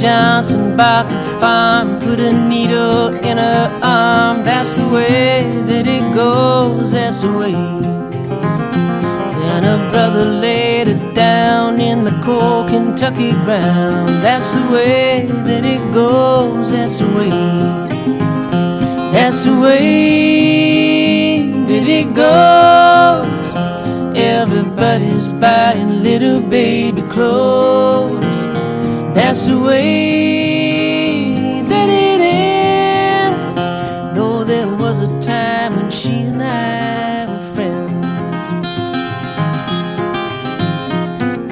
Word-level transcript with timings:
Johnson 0.00 0.78
bought 0.78 1.10
the 1.10 1.22
farm, 1.38 1.98
put 2.00 2.20
a 2.20 2.32
needle 2.32 3.08
in 3.22 3.36
her 3.36 3.80
arm. 3.82 4.42
That's 4.42 4.76
the 4.76 4.88
way 4.88 5.60
that 5.66 5.86
it 5.86 6.14
goes, 6.14 6.92
that's 6.92 7.20
the 7.20 7.30
way. 7.30 7.52
Then 9.42 9.62
her 9.62 9.90
brother 9.90 10.24
laid 10.24 10.86
her 10.88 11.12
down 11.12 11.78
in 11.80 12.04
the 12.04 12.18
cold 12.24 12.68
Kentucky 12.68 13.32
ground. 13.44 14.22
That's 14.22 14.54
the 14.54 14.62
way 14.72 15.26
that 15.44 15.66
it 15.66 15.92
goes, 15.92 16.70
that's 16.70 17.00
the 17.00 17.06
way. 17.08 17.28
That's 19.12 19.44
the 19.44 19.60
way 19.60 21.52
that 21.68 21.88
it 22.00 22.14
goes. 22.14 23.54
Everybody's 24.16 25.28
buying 25.28 26.02
little 26.02 26.40
baby 26.40 27.02
clothes. 27.02 28.19
That's 29.30 29.46
the 29.46 29.56
way 29.56 31.22
that 31.68 31.88
it 31.88 32.20
is. 32.20 33.30
Though 34.12 34.42
there 34.42 34.66
was 34.66 35.02
a 35.02 35.20
time 35.20 35.76
when 35.76 35.88
she 35.88 36.22
and 36.26 36.42
I 36.42 37.28
were 37.28 37.38
friends. 37.54 38.48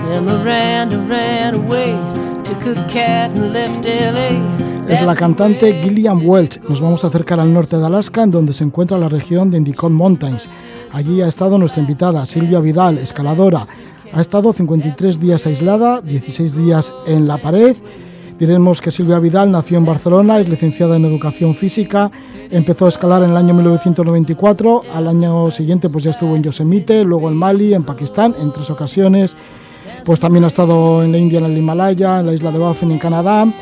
Then 0.08 0.24
Miranda 0.24 0.98
ran 1.08 1.54
away, 1.54 1.94
took 2.42 2.66
a 2.66 2.74
cat 2.88 3.30
and 3.38 3.52
left 3.52 3.84
LA. 3.86 4.40
Es 4.88 5.00
la 5.00 5.14
cantante 5.14 5.80
Gillian 5.80 6.20
Welch. 6.24 6.60
Nos 6.68 6.80
vamos 6.80 7.04
a 7.04 7.06
acercar 7.06 7.38
al 7.38 7.52
norte 7.52 7.78
de 7.78 7.86
Alaska, 7.86 8.24
en 8.24 8.32
donde 8.32 8.54
se 8.54 8.64
encuentra 8.64 8.98
la 8.98 9.06
región 9.06 9.52
de 9.52 9.58
Endicott 9.58 9.92
Mountains. 9.92 10.48
Allí 10.90 11.22
ha 11.22 11.28
estado 11.28 11.56
nuestra 11.58 11.82
invitada, 11.82 12.26
Silvia 12.26 12.58
Vidal, 12.58 12.98
escaladora. 12.98 13.64
Ha 14.12 14.20
estado 14.20 14.52
53 14.52 15.20
días 15.20 15.46
aislada, 15.46 16.00
16 16.00 16.56
días 16.56 16.92
en 17.06 17.28
la 17.28 17.38
pared. 17.38 17.76
Diremos 18.38 18.80
que 18.80 18.90
Silvia 18.90 19.18
Vidal 19.18 19.52
nació 19.52 19.78
en 19.78 19.84
Barcelona, 19.84 20.38
es 20.38 20.48
licenciada 20.48 20.96
en 20.96 21.04
Educación 21.04 21.54
Física, 21.54 22.10
empezó 22.50 22.86
a 22.86 22.88
escalar 22.88 23.22
en 23.22 23.30
el 23.30 23.36
año 23.36 23.52
1994, 23.52 24.82
al 24.94 25.08
año 25.08 25.50
siguiente 25.50 25.90
pues 25.90 26.04
ya 26.04 26.10
estuvo 26.10 26.36
en 26.36 26.42
Yosemite, 26.42 27.04
luego 27.04 27.28
en 27.28 27.36
Mali, 27.36 27.74
en 27.74 27.84
Pakistán, 27.84 28.34
en 28.40 28.52
tres 28.52 28.70
ocasiones. 28.70 29.36
Pues 30.04 30.20
también 30.20 30.44
ha 30.44 30.46
estado 30.46 31.02
en 31.02 31.12
la 31.12 31.18
India, 31.18 31.40
en 31.40 31.46
el 31.46 31.58
Himalaya, 31.58 32.20
en 32.20 32.26
la 32.26 32.32
isla 32.32 32.50
de 32.50 32.58
Baffin, 32.58 32.92
en 32.92 32.98
Canadá, 32.98 33.52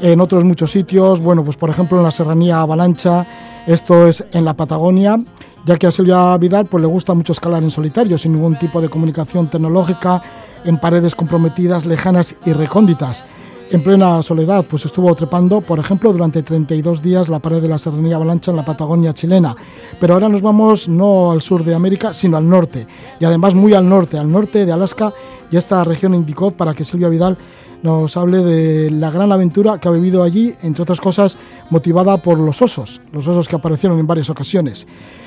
en 0.00 0.20
otros 0.20 0.44
muchos 0.44 0.70
sitios, 0.70 1.20
bueno, 1.20 1.44
pues 1.44 1.56
por 1.56 1.70
ejemplo 1.70 1.98
en 1.98 2.04
la 2.04 2.10
Serranía 2.10 2.60
Avalancha, 2.60 3.26
esto 3.66 4.06
es 4.06 4.24
en 4.32 4.44
la 4.44 4.54
Patagonia, 4.54 5.18
ya 5.64 5.76
que 5.76 5.86
a 5.86 5.90
Silvia 5.90 6.36
Vidal 6.38 6.66
pues, 6.66 6.82
le 6.82 6.88
gusta 6.88 7.14
mucho 7.14 7.32
escalar 7.32 7.62
en 7.62 7.70
solitario, 7.70 8.18
sin 8.18 8.32
ningún 8.32 8.58
tipo 8.58 8.80
de 8.80 8.88
comunicación 8.88 9.48
tecnológica, 9.48 10.22
en 10.64 10.78
paredes 10.78 11.14
comprometidas, 11.14 11.84
lejanas 11.84 12.36
y 12.44 12.52
recónditas. 12.52 13.24
En 13.70 13.82
plena 13.82 14.22
soledad, 14.22 14.64
pues 14.68 14.84
estuvo 14.84 15.12
trepando, 15.14 15.60
por 15.62 15.78
ejemplo, 15.78 16.12
durante 16.12 16.42
32 16.42 17.02
días 17.02 17.28
la 17.28 17.38
pared 17.38 17.60
de 17.60 17.68
la 17.68 17.78
Serranía 17.78 18.16
Avalancha 18.16 18.50
en 18.50 18.58
la 18.58 18.64
Patagonia 18.64 19.14
chilena. 19.14 19.56
Pero 19.98 20.14
ahora 20.14 20.28
nos 20.28 20.42
vamos 20.42 20.88
no 20.88 21.32
al 21.32 21.42
sur 21.42 21.64
de 21.64 21.74
América, 21.74 22.12
sino 22.12 22.36
al 22.36 22.48
norte. 22.48 22.86
Y 23.18 23.24
además 23.24 23.54
muy 23.54 23.72
al 23.72 23.88
norte, 23.88 24.18
al 24.18 24.30
norte 24.30 24.66
de 24.66 24.72
Alaska 24.72 25.12
y 25.50 25.56
esta 25.56 25.82
región 25.82 26.14
indicó 26.14 26.50
para 26.50 26.74
que 26.74 26.84
Silvia 26.84 27.08
Vidal 27.08 27.38
nos 27.82 28.16
hable 28.16 28.42
de 28.42 28.90
la 28.90 29.10
gran 29.10 29.30
aventura 29.32 29.78
que 29.78 29.88
ha 29.88 29.90
vivido 29.90 30.22
allí, 30.22 30.54
entre 30.62 30.82
otras 30.82 31.00
cosas 31.00 31.36
motivada 31.68 32.16
por 32.16 32.38
los 32.38 32.62
osos, 32.62 33.00
los 33.12 33.26
osos 33.26 33.46
que 33.46 33.56
aparecieron 33.56 33.98
en 33.98 34.06
varias 34.06 34.30
ocasiones. 34.30 34.86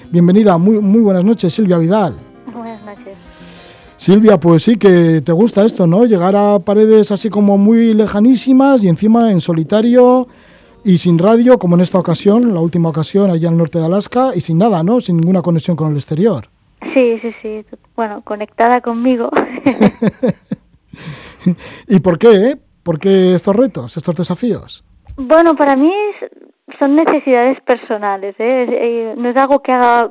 Bienvenida, 0.09 0.57
muy, 0.57 0.79
muy 0.79 1.01
buenas 1.01 1.25
noches, 1.25 1.53
Silvia 1.53 1.77
Vidal. 1.77 2.15
Buenas 2.53 2.81
noches. 2.85 3.17
Silvia, 3.97 4.39
pues 4.39 4.63
sí 4.63 4.77
que 4.77 5.21
te 5.21 5.33
gusta 5.33 5.65
esto, 5.65 5.85
¿no? 5.85 6.05
Llegar 6.05 6.33
a 6.35 6.59
paredes 6.59 7.11
así 7.11 7.29
como 7.29 7.57
muy 7.57 7.93
lejanísimas 7.93 8.85
y 8.85 8.89
encima 8.89 9.31
en 9.31 9.41
solitario 9.41 10.27
y 10.85 10.99
sin 10.99 11.17
radio, 11.17 11.59
como 11.59 11.75
en 11.75 11.81
esta 11.81 11.99
ocasión, 11.99 12.53
la 12.53 12.61
última 12.61 12.87
ocasión 12.87 13.31
allá 13.31 13.49
al 13.49 13.57
norte 13.57 13.79
de 13.79 13.85
Alaska, 13.85 14.31
y 14.33 14.39
sin 14.39 14.57
nada, 14.57 14.81
¿no? 14.81 15.01
Sin 15.01 15.17
ninguna 15.17 15.41
conexión 15.41 15.75
con 15.75 15.91
el 15.91 15.97
exterior. 15.97 16.47
Sí, 16.95 17.19
sí, 17.21 17.31
sí. 17.41 17.65
Bueno, 17.95 18.21
conectada 18.23 18.79
conmigo. 18.79 19.29
¿Y 21.89 21.99
por 21.99 22.17
qué? 22.17 22.35
Eh? 22.35 22.57
¿Por 22.83 22.99
qué 22.99 23.33
estos 23.33 23.53
retos, 23.53 23.97
estos 23.97 24.15
desafíos? 24.15 24.85
Bueno, 25.17 25.55
para 25.55 25.75
mí 25.75 25.91
son 26.79 26.95
necesidades 26.95 27.59
personales. 27.61 28.35
¿eh? 28.39 29.13
No 29.17 29.29
es 29.29 29.37
algo 29.37 29.59
que 29.59 29.71
haga 29.71 30.09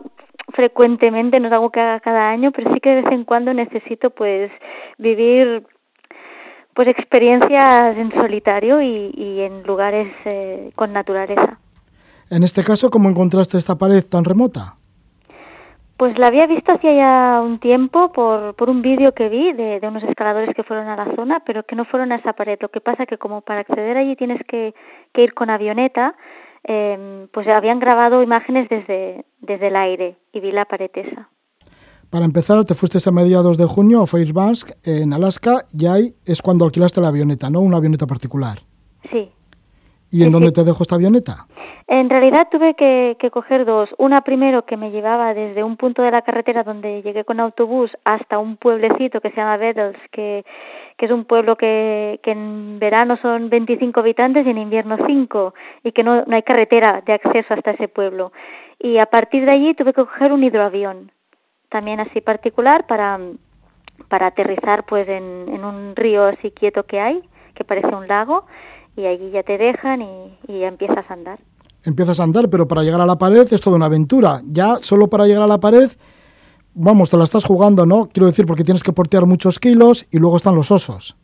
frecuentemente, 0.53 1.41
no 1.41 1.49
es 1.49 1.53
algo 1.53 1.71
que 1.71 1.81
haga 1.81 2.01
cada 2.01 2.29
año, 2.29 2.53
pero 2.53 2.73
sí 2.73 2.81
que 2.81 2.91
de 2.91 3.03
vez 3.03 3.13
en 3.13 3.25
cuando 3.25 3.53
necesito 3.53 4.11
pues 4.11 4.51
vivir 4.99 5.65
pues 6.75 6.89
experiencias 6.89 7.97
en 7.97 8.13
solitario 8.13 8.83
y, 8.83 9.11
y 9.17 9.41
en 9.41 9.63
lugares 9.63 10.13
eh, 10.27 10.71
con 10.77 10.93
naturaleza. 10.93 11.59
En 12.31 12.43
este 12.43 12.63
caso, 12.63 12.91
¿cómo 12.91 13.09
encontraste 13.09 13.57
esta 13.57 13.77
pared 13.77 14.05
tan 14.05 14.25
remota? 14.25 14.75
Pues 15.97 16.19
la 16.19 16.27
había 16.27 16.47
visto 16.47 16.75
hacía 16.75 16.93
ya 16.93 17.41
un 17.41 17.59
tiempo 17.59 18.13
por, 18.13 18.55
por 18.55 18.69
un 18.69 18.83
vídeo 18.83 19.13
que 19.13 19.31
vi 19.31 19.53
de, 19.55 19.81
de, 19.81 19.89
unos 19.89 20.03
escaladores 20.03 20.55
que 20.55 20.63
fueron 20.63 20.89
a 20.89 20.97
la 20.97 21.17
zona, 21.17 21.41
pero 21.47 21.63
que 21.63 21.75
no 21.75 21.87
fueron 21.87 22.13
a 22.13 22.17
esa 22.17 22.35
pared. 22.35 22.59
Lo 22.61 22.69
que 22.69 22.83
pasa 22.83 23.07
que 23.07 23.17
como 23.17 23.41
para 23.41 23.61
acceder 23.61 23.97
allí 23.97 24.15
tienes 24.15 24.43
que, 24.47 24.75
que 25.15 25.23
ir 25.23 25.33
con 25.33 25.49
avioneta, 25.49 26.15
eh, 26.67 27.27
pues 27.33 27.47
habían 27.49 27.79
grabado 27.79 28.23
imágenes 28.23 28.69
desde, 28.69 29.25
desde 29.41 29.69
el 29.69 29.77
aire 29.77 30.17
y 30.33 30.41
vi 30.41 30.53
la 30.53 30.65
pared 30.65 30.91
esa. 30.95 31.31
Para 32.11 32.25
empezar, 32.25 32.65
te 32.65 32.75
fuiste 32.75 32.99
a 33.07 33.13
mediados 33.13 33.59
de 33.59 33.67
junio 33.67 34.03
a 34.03 34.07
Fairbanks, 34.07 34.65
en 34.85 35.13
Alaska, 35.13 35.65
y 35.77 35.87
ahí 35.87 36.15
es 36.25 36.41
cuando 36.41 36.65
alquilaste 36.65 37.01
la 37.01 37.09
avioneta, 37.09 37.51
¿no? 37.51 37.61
Una 37.61 37.79
avioneta 37.79 38.07
particular. 38.07 38.59
Sí. 39.11 39.31
¿Y 40.11 40.23
en 40.23 40.33
dónde 40.33 40.53
te 40.53 40.65
dejó 40.65 40.83
esta 40.83 40.95
avioneta? 40.95 41.47
En 41.89 42.11
realidad 42.11 42.49
tuve 42.51 42.75
que, 42.75 43.17
que, 43.21 43.31
coger 43.31 43.65
dos. 43.65 43.89
Una 43.99 44.23
primero 44.23 44.65
que 44.65 44.77
me 44.77 44.91
llevaba 44.91 45.35
desde 45.35 45.63
un 45.63 45.77
punto 45.77 46.03
de 46.03 46.11
la 46.11 46.23
carretera 46.23 46.65
donde 46.65 47.03
llegué 47.03 47.25
con 47.25 47.39
autobús 47.39 47.93
hasta 48.05 48.39
un 48.39 48.57
pueblecito 48.57 49.21
que 49.21 49.31
se 49.31 49.37
llama 49.37 49.57
Beddles, 49.57 49.97
que, 50.11 50.45
que 50.97 51.07
es 51.07 51.13
un 51.13 51.25
pueblo 51.25 51.57
que, 51.57 52.19
que 52.25 52.33
en 52.33 52.79
verano 52.81 53.17
son 53.19 53.51
25 53.51 54.01
habitantes 54.01 54.45
y 54.47 54.51
en 54.51 54.59
invierno 54.59 54.97
5, 55.07 55.55
y 55.85 55.93
que 55.93 56.03
no, 56.03 56.25
no 56.25 56.35
hay 56.35 56.43
carretera 56.43 57.03
de 57.07 57.13
acceso 57.13 57.55
hasta 57.55 57.73
ese 57.73 57.87
pueblo. 57.87 58.33
Y 58.81 58.99
a 58.99 59.07
partir 59.07 59.45
de 59.45 59.53
allí 59.53 59.75
tuve 59.75 59.93
que 59.93 60.05
coger 60.05 60.33
un 60.33 60.43
hidroavión, 60.43 61.13
también 61.69 62.01
así 62.01 62.21
particular, 62.21 62.87
para, 62.89 63.21
para 64.09 64.27
aterrizar 64.29 64.85
pues 64.87 65.09
en, 65.09 65.47
en 65.49 65.65
un 65.65 65.95
río 65.95 66.25
así 66.25 66.51
quieto 66.51 66.83
que 66.83 66.99
hay, 66.99 67.23
que 67.55 67.63
parece 67.63 67.95
un 67.95 68.09
lago, 68.09 68.45
y 68.97 69.07
allí 69.07 69.31
ya 69.31 69.43
te 69.43 69.59
dejan 69.59 70.03
y, 70.03 70.39
y 70.49 70.61
ya 70.61 70.69
empiezas 70.69 71.09
a 71.09 71.13
andar 71.13 71.39
empiezas 71.87 72.21
a 72.21 72.25
andar, 72.25 72.51
pero 72.51 72.67
para 72.67 72.83
llegar 72.83 73.01
a 73.01 73.07
la 73.07 73.17
pared 73.17 73.47
es 73.51 73.61
toda 73.61 73.77
una 73.77 73.87
aventura. 73.87 74.41
Ya 74.45 74.77
solo 74.81 75.09
para 75.09 75.27
llegar 75.27 75.43
a 75.43 75.47
la 75.47 75.59
pared, 75.59 75.91
vamos, 76.75 77.11
te 77.11 77.17
la 77.17 77.25
estás 77.25 77.45
jugando, 77.45 77.87
¿no? 77.87 78.09
Quiero 78.13 78.27
decir, 78.27 78.47
porque 78.47 78.65
tienes 78.65 78.83
que 78.83 78.93
portear 78.93 79.27
muchos 79.27 79.59
kilos 79.59 80.07
y 80.11 80.19
luego 80.19 80.37
están 80.37 80.55
los 80.55 80.71
osos. 80.71 81.17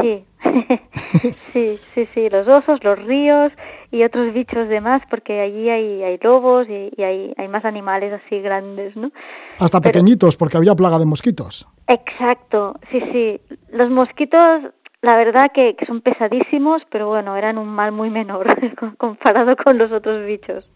Sí, 0.00 0.24
sí, 1.52 1.78
sí, 1.94 2.08
sí, 2.14 2.28
los 2.28 2.46
osos, 2.46 2.82
los 2.82 2.98
ríos 2.98 3.52
y 3.90 4.04
otros 4.04 4.34
bichos 4.34 4.68
de 4.68 4.80
más, 4.80 5.02
porque 5.08 5.40
allí 5.40 5.70
hay, 5.70 6.02
hay 6.02 6.18
lobos 6.22 6.68
y, 6.68 6.90
y 6.94 7.02
hay, 7.02 7.32
hay, 7.38 7.48
más 7.48 7.64
animales 7.64 8.12
así 8.12 8.40
grandes, 8.40 8.94
¿no? 8.96 9.10
Hasta 9.58 9.80
pero... 9.80 9.92
pequeñitos, 9.92 10.36
porque 10.36 10.58
había 10.58 10.74
plaga 10.74 10.98
de 10.98 11.06
mosquitos. 11.06 11.66
Exacto, 11.86 12.74
sí, 12.90 13.00
sí. 13.12 13.40
Los 13.72 13.90
mosquitos 13.90 14.64
la 15.02 15.16
verdad 15.16 15.52
que, 15.54 15.76
que, 15.76 15.86
son 15.86 16.00
pesadísimos, 16.00 16.82
pero 16.90 17.08
bueno, 17.08 17.36
eran 17.36 17.58
un 17.58 17.68
mal 17.68 17.92
muy 17.92 18.10
menor 18.10 18.46
comparado 18.98 19.56
con 19.56 19.78
los 19.78 19.92
otros 19.92 20.26
bichos. 20.26 20.68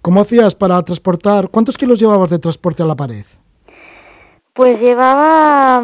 ¿Cómo 0.00 0.20
hacías 0.20 0.54
para 0.54 0.80
transportar? 0.82 1.48
¿Cuántos 1.50 1.76
kilos 1.76 1.98
llevabas 2.00 2.30
de 2.30 2.38
transporte 2.38 2.82
a 2.82 2.86
la 2.86 2.94
pared? 2.94 3.24
Pues 4.54 4.80
llevaba 4.80 5.82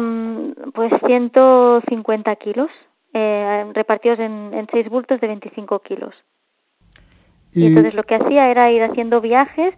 pues 0.73 0.91
150 1.05 2.35
kilos, 2.37 2.69
eh, 3.13 3.65
repartidos 3.73 4.19
en, 4.19 4.53
en 4.53 4.67
seis 4.71 4.89
bultos 4.89 5.21
de 5.21 5.27
25 5.27 5.79
kilos. 5.79 6.15
Y... 7.53 7.63
y 7.63 7.67
entonces 7.67 7.93
lo 7.93 8.03
que 8.03 8.15
hacía 8.15 8.49
era 8.49 8.71
ir 8.71 8.83
haciendo 8.83 9.21
viajes, 9.21 9.73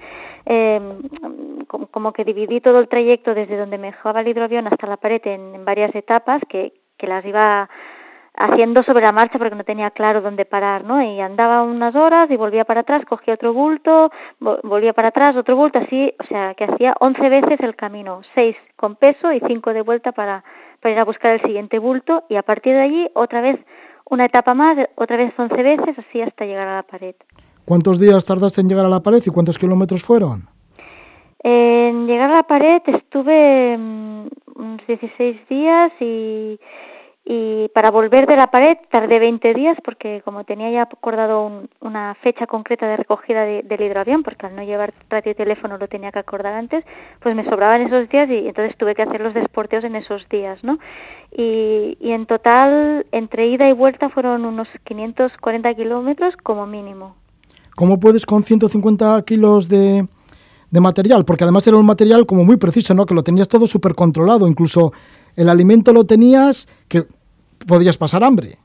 eh, 0.45 0.80
como 1.92 2.13
que 2.13 2.24
dividí 2.24 2.62
todo 2.62 2.80
el 2.80 2.88
trayecto 2.88 3.36
desde 3.36 3.57
donde 3.57 3.77
me 3.77 3.88
dejaba 3.88 4.21
el 4.21 4.30
hidroavión 4.30 4.68
hasta 4.68 4.88
la 4.88 4.98
pared 4.98 5.21
en, 5.25 5.56
en 5.56 5.65
varias 5.65 5.94
etapas 5.94 6.42
que, 6.50 6.74
que 6.98 7.07
las 7.07 7.25
iba 7.25 7.69
haciendo 8.38 8.84
sobre 8.84 9.04
la 9.04 9.12
marcha 9.12 9.39
porque 9.39 9.56
no 9.56 9.63
tenía 9.63 9.89
claro 9.89 10.22
dónde 10.22 10.45
parar, 10.45 10.84
¿no? 10.84 11.01
Y 11.01 11.19
andaba 11.19 11.63
unas 11.63 11.95
horas 11.95 12.30
y 12.30 12.38
volvía 12.38 12.66
para 12.66 12.81
atrás, 12.81 13.04
cogía 13.06 13.34
otro 13.34 13.51
bulto, 13.51 14.12
volvía 14.39 14.94
para 14.94 15.10
atrás, 15.10 15.36
otro 15.36 15.56
bulto, 15.56 15.80
así, 15.80 16.13
o 16.19 16.24
sea, 16.25 16.54
que 16.54 16.66
hacía 16.66 16.95
11 17.00 17.30
veces 17.30 17.60
el 17.62 17.75
camino, 17.75 18.22
6 18.36 18.56
con 18.75 18.95
peso 18.95 19.34
y 19.34 19.39
5 19.39 19.74
de 19.74 19.81
vuelta 19.81 20.12
para, 20.12 20.44
para 20.81 20.94
ir 20.94 21.00
a 21.00 21.06
buscar 21.06 21.34
el 21.34 21.42
siguiente 21.42 21.80
bulto 21.80 22.24
y 22.30 22.36
a 22.36 22.44
partir 22.44 22.74
de 22.74 22.81
allí 22.81 23.10
otra 23.16 23.42
vez 23.42 23.60
una 24.10 24.25
etapa 24.25 24.54
más, 24.54 24.78
otra 24.95 25.18
vez 25.18 25.34
11 25.38 25.56
veces, 25.56 25.98
así 25.98 26.22
hasta 26.22 26.45
llegar 26.45 26.68
a 26.68 26.75
la 26.75 26.84
pared. 26.84 27.16
¿Cuántos 27.66 28.00
días 28.00 28.24
tardaste 28.24 28.62
en 28.62 28.69
llegar 28.69 28.86
a 28.86 28.89
la 28.89 29.01
pared 29.01 29.22
y 29.25 29.31
cuántos 29.31 29.57
kilómetros 29.57 30.04
fueron? 30.04 30.44
En 31.44 32.06
llegar 32.07 32.31
a 32.31 32.36
la 32.36 32.44
pared 32.44 32.81
estuve 32.86 33.75
unos 33.75 34.88
16 34.88 35.48
días 35.50 35.92
y 36.00 36.60
y 37.29 37.68
para 37.74 37.91
volver 37.91 38.25
de 38.25 38.38
la 38.38 38.47
pared 38.47 38.77
tardé 38.89 39.19
20 39.19 39.53
días 39.53 39.77
porque 39.83 40.21
como 40.24 40.45
tenía 40.45 40.71
ya 40.71 40.83
acordado 40.83 41.63
una 41.81 42.15
fecha 42.24 42.47
concreta 42.47 42.88
de 42.88 42.95
recogida 42.95 43.44
del 43.44 43.81
hidroavión, 43.81 44.24
porque 44.24 44.45
al 44.45 44.56
no 44.56 44.63
llevar 44.63 44.94
radio 45.09 45.33
y 45.33 45.35
teléfono 45.35 45.77
lo 45.77 45.89
tenía 45.89 46.13
que 46.13 46.19
acordar 46.19 46.53
antes, 46.53 46.85
pues 47.19 47.35
me 47.35 47.44
sobraban 47.44 47.81
esos 47.81 48.07
días 48.07 48.29
y 48.29 48.47
entonces 48.47 48.77
tuve 48.77 48.95
que 48.95 49.01
hacer 49.01 49.19
los 49.19 49.33
desporteos 49.33 49.83
en 49.83 49.97
esos 49.97 50.25
días, 50.29 50.63
¿no? 50.63 50.79
Y, 51.35 51.97
y 52.00 52.12
en 52.12 52.27
total, 52.27 53.06
entre 53.12 53.47
ida 53.47 53.68
y 53.68 53.74
vuelta 53.74 54.07
fueron 54.07 54.45
unos 54.45 54.69
540 54.85 55.74
kilómetros 55.74 56.33
como 56.44 56.65
mínimo. 56.65 57.18
¿Cómo 57.75 58.00
puedes 58.00 58.25
con 58.25 58.44
150 58.44 59.21
kilos 59.24 59.68
de, 59.68 60.07
de 60.71 60.79
material? 60.79 61.25
Porque 61.25 61.44
además 61.44 61.68
era 61.68 61.75
un 61.75 61.85
material 61.85 62.25
como 62.25 62.45
muy 62.45 62.56
preciso, 62.56 62.94
¿no? 62.94 63.06
Que 63.06 63.13
lo 63.13 63.24
tenías 63.24 63.50
todo 63.50 63.68
súper 63.68 63.95
controlado, 63.95 64.47
incluso 64.47 64.94
el 65.35 65.50
alimento 65.50 65.91
lo 65.91 66.06
tenías 66.06 66.68
que 66.88 67.06
podías 67.68 67.98
pasar 67.98 68.24
hambre. 68.24 68.58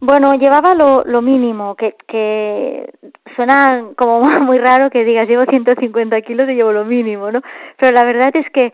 Bueno, 0.00 0.32
llevaba 0.34 0.74
lo, 0.74 1.04
lo 1.04 1.20
mínimo, 1.20 1.74
que, 1.74 1.94
que 2.08 2.90
suena 3.36 3.84
como 3.96 4.20
muy 4.40 4.58
raro 4.58 4.90
que 4.90 5.04
digas 5.04 5.28
llevo 5.28 5.44
150 5.44 6.20
kilos 6.22 6.48
y 6.48 6.54
llevo 6.54 6.72
lo 6.72 6.84
mínimo, 6.84 7.30
¿no? 7.30 7.42
Pero 7.76 7.92
la 7.92 8.04
verdad 8.04 8.34
es 8.34 8.48
que 8.50 8.72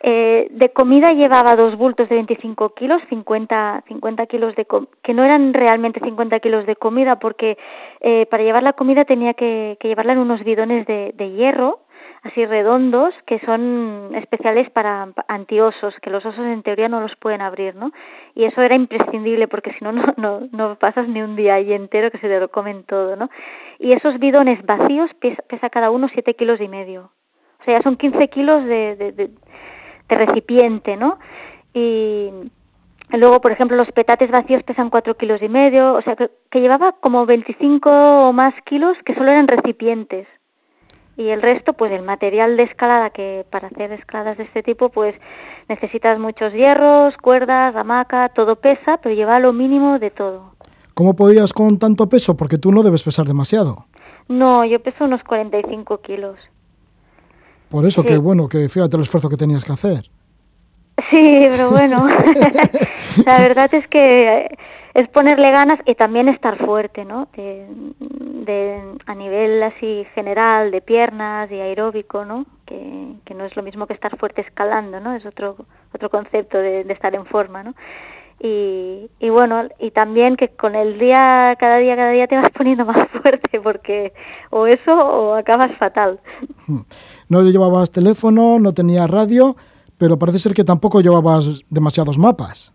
eh, 0.00 0.46
de 0.52 0.68
comida 0.68 1.10
llevaba 1.10 1.56
dos 1.56 1.76
bultos 1.76 2.08
de 2.08 2.14
25 2.14 2.74
kilos, 2.74 3.02
50, 3.08 3.82
50 3.88 4.26
kilos 4.26 4.54
de 4.54 4.66
que 5.02 5.14
no 5.14 5.24
eran 5.24 5.52
realmente 5.52 5.98
50 5.98 6.38
kilos 6.38 6.66
de 6.66 6.76
comida 6.76 7.18
porque 7.18 7.58
eh, 8.00 8.26
para 8.26 8.44
llevar 8.44 8.62
la 8.62 8.74
comida 8.74 9.04
tenía 9.04 9.34
que, 9.34 9.76
que 9.80 9.88
llevarla 9.88 10.12
en 10.12 10.20
unos 10.20 10.44
bidones 10.44 10.86
de, 10.86 11.12
de 11.16 11.32
hierro 11.32 11.80
así 12.22 12.44
redondos 12.46 13.14
que 13.26 13.38
son 13.40 14.12
especiales 14.14 14.70
para 14.70 15.08
antiosos, 15.28 15.94
que 16.02 16.10
los 16.10 16.24
osos 16.24 16.44
en 16.44 16.62
teoría 16.62 16.88
no 16.88 17.00
los 17.00 17.14
pueden 17.16 17.40
abrir, 17.40 17.74
¿no? 17.76 17.92
Y 18.34 18.44
eso 18.44 18.62
era 18.62 18.74
imprescindible 18.74 19.48
porque 19.48 19.72
si 19.72 19.84
no, 19.84 19.92
no, 19.92 20.40
no 20.52 20.74
pasas 20.76 21.08
ni 21.08 21.22
un 21.22 21.36
día 21.36 21.54
ahí 21.54 21.72
entero 21.72 22.10
que 22.10 22.18
se 22.18 22.28
te 22.28 22.40
lo 22.40 22.48
comen 22.48 22.84
todo, 22.84 23.16
¿no? 23.16 23.30
Y 23.78 23.94
esos 23.94 24.18
bidones 24.18 24.64
vacíos 24.64 25.10
pesa, 25.20 25.70
cada 25.70 25.90
uno 25.90 26.08
siete 26.08 26.34
kilos 26.34 26.60
y 26.60 26.68
medio. 26.68 27.12
O 27.60 27.64
sea, 27.64 27.78
ya 27.78 27.82
son 27.82 27.96
15 27.96 28.28
kilos 28.28 28.64
de, 28.64 28.96
de, 28.96 29.12
de, 29.12 29.30
recipiente, 30.08 30.96
¿no? 30.96 31.18
Y 31.74 32.30
luego, 33.10 33.40
por 33.40 33.52
ejemplo, 33.52 33.76
los 33.76 33.90
petates 33.92 34.30
vacíos 34.30 34.62
pesan 34.62 34.90
cuatro 34.90 35.16
kilos 35.16 35.42
y 35.42 35.48
medio, 35.48 35.94
o 35.94 36.02
sea, 36.02 36.16
que, 36.16 36.30
que 36.50 36.60
llevaba 36.60 36.92
como 37.00 37.26
25 37.26 37.90
o 37.90 38.32
más 38.32 38.54
kilos 38.64 38.96
que 39.04 39.14
solo 39.14 39.30
eran 39.30 39.48
recipientes 39.48 40.26
y 41.18 41.30
el 41.30 41.42
resto 41.42 41.72
pues 41.72 41.90
el 41.90 42.02
material 42.02 42.56
de 42.56 42.62
escalada 42.62 43.10
que 43.10 43.44
para 43.50 43.66
hacer 43.66 43.90
escaladas 43.92 44.38
de 44.38 44.44
este 44.44 44.62
tipo 44.62 44.88
pues 44.88 45.16
necesitas 45.68 46.18
muchos 46.20 46.52
hierros, 46.52 47.16
cuerdas, 47.16 47.74
hamaca, 47.74 48.28
todo 48.30 48.54
pesa, 48.54 48.98
pero 49.02 49.14
lleva 49.14 49.40
lo 49.40 49.52
mínimo 49.52 49.98
de 49.98 50.12
todo. 50.12 50.52
¿Cómo 50.94 51.16
podías 51.16 51.52
con 51.52 51.78
tanto 51.78 52.08
peso? 52.08 52.36
Porque 52.36 52.56
tú 52.56 52.70
no 52.70 52.84
debes 52.84 53.02
pesar 53.02 53.26
demasiado. 53.26 53.86
No, 54.28 54.64
yo 54.64 54.80
peso 54.80 55.04
unos 55.04 55.22
45 55.24 56.00
kilos. 56.02 56.38
Por 57.68 57.84
eso, 57.84 58.04
que 58.04 58.16
bueno, 58.16 58.48
que 58.48 58.68
fíjate 58.68 58.96
el 58.96 59.02
esfuerzo 59.02 59.28
que 59.28 59.36
tenías 59.36 59.64
que 59.64 59.72
hacer. 59.72 60.08
Sí, 61.10 61.46
pero 61.48 61.70
bueno, 61.70 62.08
la 63.26 63.38
verdad 63.40 63.74
es 63.74 63.86
que 63.88 64.56
es 64.98 65.08
ponerle 65.10 65.52
ganas 65.52 65.78
y 65.86 65.94
también 65.94 66.28
estar 66.28 66.58
fuerte, 66.58 67.04
¿no? 67.04 67.28
De, 67.32 68.82
a 69.06 69.14
nivel 69.14 69.62
así 69.62 70.04
general 70.12 70.72
de 70.72 70.80
piernas 70.80 71.48
y 71.52 71.54
aeróbico, 71.54 72.24
¿no? 72.24 72.46
Que, 72.66 73.14
no 73.32 73.44
es 73.44 73.54
lo 73.54 73.62
mismo 73.62 73.86
que 73.86 73.92
estar 73.92 74.18
fuerte 74.18 74.40
escalando, 74.40 74.98
¿no? 74.98 75.14
Es 75.14 75.24
otro 75.24 75.54
otro 75.94 76.10
concepto 76.10 76.58
de, 76.58 76.80
estar 76.80 77.14
en 77.14 77.24
forma, 77.26 77.62
¿no? 77.62 77.74
Y, 78.40 79.08
bueno, 79.30 79.68
y 79.78 79.92
también 79.92 80.34
que 80.36 80.48
con 80.48 80.74
el 80.74 80.98
día, 80.98 81.54
cada 81.60 81.76
día, 81.76 81.94
cada 81.94 82.10
día 82.10 82.26
te 82.26 82.34
vas 82.34 82.50
poniendo 82.56 82.84
más 82.84 83.06
fuerte 83.22 83.60
porque 83.60 84.12
o 84.50 84.66
eso 84.66 84.92
o 84.92 85.34
acabas 85.34 85.76
fatal. 85.78 86.18
No 87.28 87.42
llevabas 87.42 87.92
teléfono, 87.92 88.58
no 88.58 88.74
tenías 88.74 89.08
radio, 89.08 89.54
pero 89.96 90.18
parece 90.18 90.40
ser 90.40 90.54
que 90.54 90.64
tampoco 90.64 91.00
llevabas 91.00 91.62
demasiados 91.70 92.18
mapas. 92.18 92.72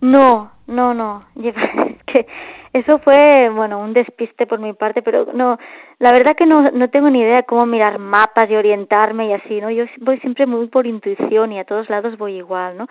No, 0.00 0.52
no, 0.66 0.94
no, 0.94 1.24
eso 2.72 2.98
fue, 2.98 3.50
bueno, 3.50 3.78
un 3.78 3.92
despiste 3.92 4.46
por 4.46 4.58
mi 4.60 4.72
parte, 4.72 5.02
pero 5.02 5.26
no, 5.32 5.58
la 5.98 6.12
verdad 6.12 6.34
que 6.36 6.46
no, 6.46 6.70
no 6.70 6.90
tengo 6.90 7.10
ni 7.10 7.20
idea 7.20 7.36
de 7.36 7.44
cómo 7.44 7.66
mirar 7.66 7.98
mapas 7.98 8.50
y 8.50 8.56
orientarme 8.56 9.28
y 9.28 9.32
así, 9.32 9.60
¿no? 9.60 9.70
Yo 9.70 9.84
voy 10.00 10.18
siempre 10.20 10.46
muy 10.46 10.66
por 10.68 10.86
intuición 10.86 11.52
y 11.52 11.58
a 11.58 11.64
todos 11.64 11.88
lados 11.90 12.18
voy 12.18 12.36
igual, 12.36 12.76
¿no? 12.76 12.86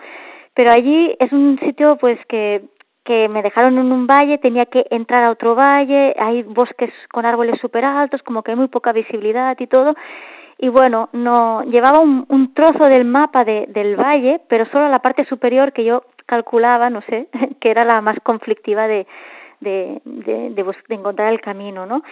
Pero 0.54 0.70
allí 0.70 1.16
es 1.18 1.32
un 1.32 1.58
sitio, 1.60 1.96
pues, 1.96 2.18
que 2.28 2.62
que 3.04 3.28
me 3.28 3.42
dejaron 3.42 3.78
en 3.78 3.92
un 3.92 4.06
valle, 4.06 4.38
tenía 4.38 4.64
que 4.66 4.86
entrar 4.90 5.24
a 5.24 5.30
otro 5.30 5.54
valle, 5.54 6.14
hay 6.18 6.42
bosques 6.42 6.90
con 7.12 7.26
árboles 7.26 7.60
súper 7.60 7.84
altos, 7.84 8.22
como 8.22 8.42
que 8.42 8.52
hay 8.52 8.56
muy 8.56 8.68
poca 8.68 8.92
visibilidad 8.92 9.54
y 9.60 9.66
todo, 9.66 9.94
y 10.58 10.68
bueno, 10.68 11.10
no 11.12 11.62
llevaba 11.64 12.00
un, 12.00 12.24
un 12.28 12.54
trozo 12.54 12.84
del 12.84 13.04
mapa 13.04 13.44
de, 13.44 13.66
del 13.68 13.96
valle, 13.96 14.40
pero 14.48 14.64
solo 14.66 14.88
la 14.88 15.00
parte 15.00 15.24
superior 15.26 15.72
que 15.72 15.84
yo 15.84 16.04
calculaba, 16.26 16.90
no 16.90 17.02
sé, 17.02 17.28
que 17.60 17.70
era 17.70 17.84
la 17.84 18.00
más 18.00 18.18
conflictiva 18.22 18.86
de, 18.86 19.06
de, 19.60 20.00
de, 20.04 20.50
de, 20.50 20.94
encontrar 20.94 21.32
el 21.32 21.40
camino, 21.40 21.86
¿no? 21.86 22.02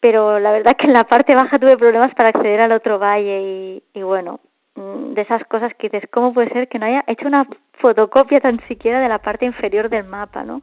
Pero 0.00 0.38
la 0.38 0.52
verdad 0.52 0.76
que 0.78 0.86
en 0.86 0.92
la 0.92 1.04
parte 1.04 1.34
baja 1.34 1.58
tuve 1.58 1.76
problemas 1.76 2.14
para 2.14 2.30
acceder 2.30 2.60
al 2.60 2.72
otro 2.72 2.98
valle 2.98 3.40
y, 3.42 3.82
y 3.94 4.02
bueno, 4.02 4.40
mm, 4.74 5.14
de 5.14 5.22
esas 5.22 5.44
cosas 5.46 5.72
que 5.74 5.88
dices, 5.88 6.08
¿cómo 6.12 6.32
puede 6.32 6.50
ser 6.50 6.68
que 6.68 6.78
no 6.78 6.86
haya 6.86 7.04
hecho 7.06 7.26
una 7.26 7.46
fotocopia 7.80 8.40
tan 8.40 8.60
siquiera 8.68 9.00
de 9.00 9.08
la 9.08 9.18
parte 9.18 9.46
inferior 9.46 9.88
del 9.88 10.04
mapa, 10.04 10.44
¿no? 10.44 10.62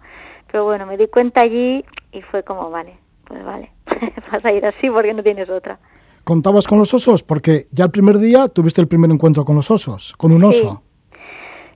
Pero 0.51 0.65
bueno, 0.65 0.85
me 0.85 0.97
di 0.97 1.07
cuenta 1.07 1.41
allí 1.41 1.85
y 2.11 2.21
fue 2.23 2.43
como, 2.43 2.69
vale, 2.69 2.97
pues 3.25 3.43
vale, 3.45 3.71
vas 4.31 4.43
a 4.43 4.51
ir 4.51 4.65
así 4.65 4.89
porque 4.89 5.13
no 5.13 5.23
tienes 5.23 5.49
otra. 5.49 5.79
¿Contabas 6.23 6.67
con 6.67 6.77
los 6.77 6.93
osos? 6.93 7.23
Porque 7.23 7.67
ya 7.71 7.85
el 7.85 7.91
primer 7.91 8.19
día 8.19 8.47
tuviste 8.47 8.81
el 8.81 8.87
primer 8.87 9.09
encuentro 9.09 9.43
con 9.43 9.55
los 9.55 9.71
osos, 9.71 10.13
con 10.17 10.31
un 10.31 10.43
oso. 10.43 10.83
Sí, 10.83 10.90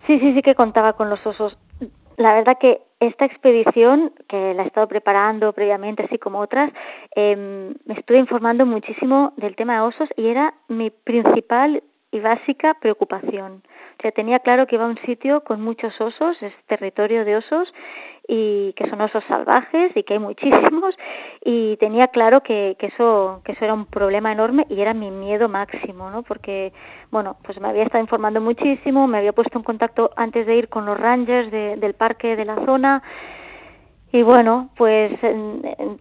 sí, 0.07 0.34
sí 0.34 0.42
que 0.42 0.56
contaba 0.56 0.94
con 0.94 1.10
los 1.10 1.25
osos. 1.25 1.57
La 2.18 2.34
verdad 2.34 2.57
que 2.60 2.81
esta 3.00 3.25
expedición, 3.25 4.13
que 4.28 4.54
la 4.54 4.63
he 4.63 4.68
estado 4.68 4.88
preparando 4.88 5.52
previamente, 5.54 6.04
así 6.04 6.18
como 6.18 6.40
otras, 6.40 6.72
eh, 7.16 7.74
me 7.86 7.94
estuve 7.94 8.19
informando 8.19 8.66
muchísimo 8.66 9.34
del 9.38 9.56
tema 9.56 9.75
de 9.75 9.81
osos 9.81 10.10
y 10.16 10.28
era 10.28 10.54
mi 10.69 10.90
principal 10.90 11.84
y 12.16 12.19
básica 12.22 12.76
preocupación. 12.76 13.62
O 14.00 14.02
sea, 14.02 14.12
tenía 14.12 14.40
claro 14.40 14.68
que 14.68 14.76
iba 14.76 14.86
a 14.86 14.90
un 14.90 14.98
sitio 15.00 15.42
con 15.42 15.62
muchos 15.62 16.00
osos, 16.00 16.42
es 16.42 16.54
territorio 16.68 17.26
de 17.26 17.36
osos, 17.36 17.74
y 18.28 18.74
que 18.74 18.90
son 18.90 19.02
osos 19.02 19.24
salvajes 19.26 19.92
y 19.95 20.04
que 20.04 20.14
hay 20.14 20.19
muchísimos, 20.19 20.95
y 21.44 21.76
tenía 21.78 22.07
claro 22.07 22.42
que, 22.42 22.76
que, 22.80 22.88
eso, 22.88 23.42
que 23.44 23.52
eso 23.52 23.66
era 23.66 23.74
un 23.74 23.86
problema 23.86 24.31
enorme 24.31 24.66
y 24.69 24.80
era 24.80 24.94
mi 24.94 25.12
miedo 25.12 25.50
máximo, 25.50 26.10
¿no? 26.10 26.24
Porque, 26.24 26.72
bueno, 27.12 27.38
pues 27.44 27.60
me 27.60 27.68
había 27.68 27.84
estado 27.84 28.02
informando 28.02 28.40
muchísimo, 28.40 29.07
me 29.07 29.18
había 29.18 29.34
puesto 29.34 29.57
en 29.57 29.64
contacto 29.64 30.12
antes 30.16 30.48
de 30.48 30.56
ir 30.56 30.69
con 30.69 30.86
los 30.86 30.98
rangers 30.98 31.52
de, 31.52 31.76
del 31.76 31.94
parque 31.95 32.38
de 32.38 32.45
la 32.45 32.56
zona, 32.66 33.04
y 34.12 34.24
bueno 34.24 34.69
pues 34.78 35.12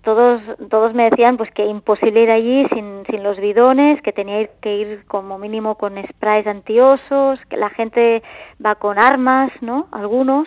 todos 0.03 0.41
todos 0.71 0.95
me 0.95 1.11
decían 1.11 1.37
pues 1.37 1.51
que 1.53 1.67
imposible 1.67 2.23
ir 2.23 2.31
allí 2.31 2.67
sin 2.73 3.05
sin 3.11 3.23
los 3.23 3.39
bidones 3.39 4.01
que 4.03 4.13
tenía 4.13 4.47
que 4.61 4.77
ir 4.77 5.05
como 5.07 5.39
mínimo 5.39 5.77
con 5.77 5.95
sprays 6.11 6.47
antiosos 6.47 7.41
que 7.49 7.57
la 7.57 7.71
gente 7.71 8.23
va 8.65 8.77
con 8.77 9.01
armas 9.03 9.51
no 9.61 9.89
algunos. 9.93 10.47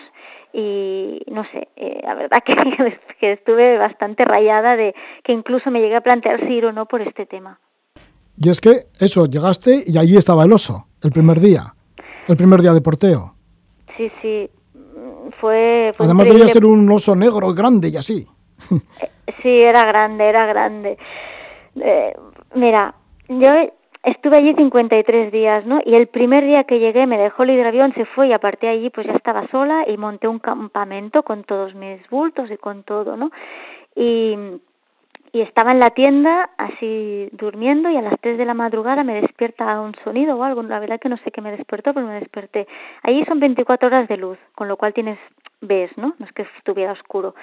Y 0.54 1.22
no 1.30 1.44
sé 1.52 1.68
eh, 1.76 2.00
la 2.04 2.16
verdad 2.16 2.40
que, 2.46 3.00
que 3.20 3.34
estuve 3.34 3.78
bastante 3.78 4.24
rayada 4.24 4.76
de 4.76 4.96
que 5.24 5.34
incluso 5.34 5.70
me 5.70 5.82
llegué 5.82 5.98
a 5.98 6.02
plantear 6.02 6.40
si 6.48 6.54
ir 6.54 6.66
o 6.66 6.72
no 6.72 6.86
por 6.86 7.02
este 7.02 7.26
tema. 7.26 7.60
Y 8.40 8.50
es 8.50 8.62
que 8.62 8.86
eso 9.00 9.26
llegaste 9.26 9.84
y 9.86 9.98
allí 9.98 10.18
estaba 10.18 10.46
el 10.46 10.54
oso 10.54 10.88
el 11.04 11.12
primer 11.12 11.40
día 11.40 11.74
el 12.28 12.38
primer 12.38 12.62
día 12.62 12.74
de 12.74 12.82
porteo. 12.82 13.34
Sí 13.96 14.12
sí 14.22 14.50
fue, 15.40 15.94
Además 15.98 16.28
debía 16.28 16.48
ser 16.48 16.66
un 16.66 16.90
oso 16.92 17.16
negro 17.16 17.54
grande 17.54 17.90
y 17.90 17.98
así. 17.98 18.28
Sí, 19.44 19.62
era 19.62 19.86
grande, 19.86 20.24
era 20.24 20.46
grande. 20.46 20.98
Eh, 21.80 22.16
mira, 22.56 22.96
yo 23.28 23.50
estuve 24.04 24.38
allí 24.38 24.54
53 24.56 25.32
días, 25.32 25.66
¿no? 25.66 25.80
Y 25.86 25.96
el 25.96 26.08
primer 26.08 26.46
día 26.46 26.64
que 26.64 26.80
llegué 26.80 27.06
me 27.06 27.18
dejó 27.18 27.44
el 27.44 27.52
hidroavión, 27.52 27.94
se 27.94 28.06
fue 28.06 28.30
y 28.30 28.34
a 28.34 28.40
partir 28.40 28.70
de 28.70 28.76
allí 28.78 28.90
pues 28.90 29.06
ya 29.06 29.14
estaba 29.14 29.48
sola 29.50 29.86
y 29.88 29.98
monté 29.98 30.28
un 30.28 30.40
campamento 30.40 31.24
con 31.24 31.44
todos 31.44 31.76
mis 31.76 32.00
bultos 32.10 32.50
y 32.50 32.58
con 32.58 32.84
todo, 32.84 33.18
¿no? 33.18 33.32
Y 33.96 34.38
y 35.38 35.42
estaba 35.42 35.72
en 35.72 35.80
la 35.80 35.92
tienda 35.92 36.50
así 36.58 37.30
durmiendo 37.32 37.92
y 37.92 37.96
a 37.96 38.02
las 38.02 38.20
3 38.22 38.40
de 38.40 38.46
la 38.46 38.56
madrugada 38.56 39.04
me 39.04 39.22
despierta 39.22 39.80
un 39.80 39.94
sonido 40.04 40.36
o 40.36 40.44
algo, 40.44 40.64
la 40.64 40.80
verdad 40.80 41.00
que 41.00 41.10
no 41.10 41.18
sé 41.18 41.30
qué 41.30 41.42
me 41.42 41.52
despertó, 41.52 41.94
pero 41.94 42.08
me 42.08 42.20
desperté. 42.20 42.68
Allí 43.04 43.24
son 43.26 43.40
24 43.40 43.88
horas 43.88 44.08
de 44.08 44.18
luz, 44.18 44.40
con 44.56 44.68
lo 44.68 44.78
cual 44.78 44.96
tienes 44.96 45.20
ves, 45.62 45.96
¿no? 45.96 46.16
No 46.18 46.26
es 46.26 46.32
que 46.32 46.48
estuviera 46.58 46.94
oscuro. 46.94 47.36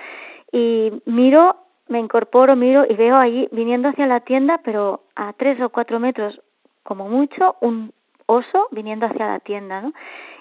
Y 0.51 0.91
miro, 1.07 1.55
me 1.87 2.01
incorporo, 2.01 2.57
miro 2.57 2.85
y 2.89 2.95
veo 2.95 3.17
allí 3.17 3.49
viniendo 3.53 3.91
hacia 3.91 4.09
la 4.09 4.19
tienda, 4.21 4.61
pero 4.65 5.05
a 5.15 5.33
3 5.33 5.61
o 5.61 5.69
4 5.69 6.01
metros 6.01 6.41
como 6.83 7.09
mucho, 7.09 7.55
un 7.61 7.93
oso 8.27 8.69
viniendo 8.71 9.07
hacia 9.07 9.27
la 9.27 9.41
tienda, 9.41 9.81
¿no? 9.81 9.93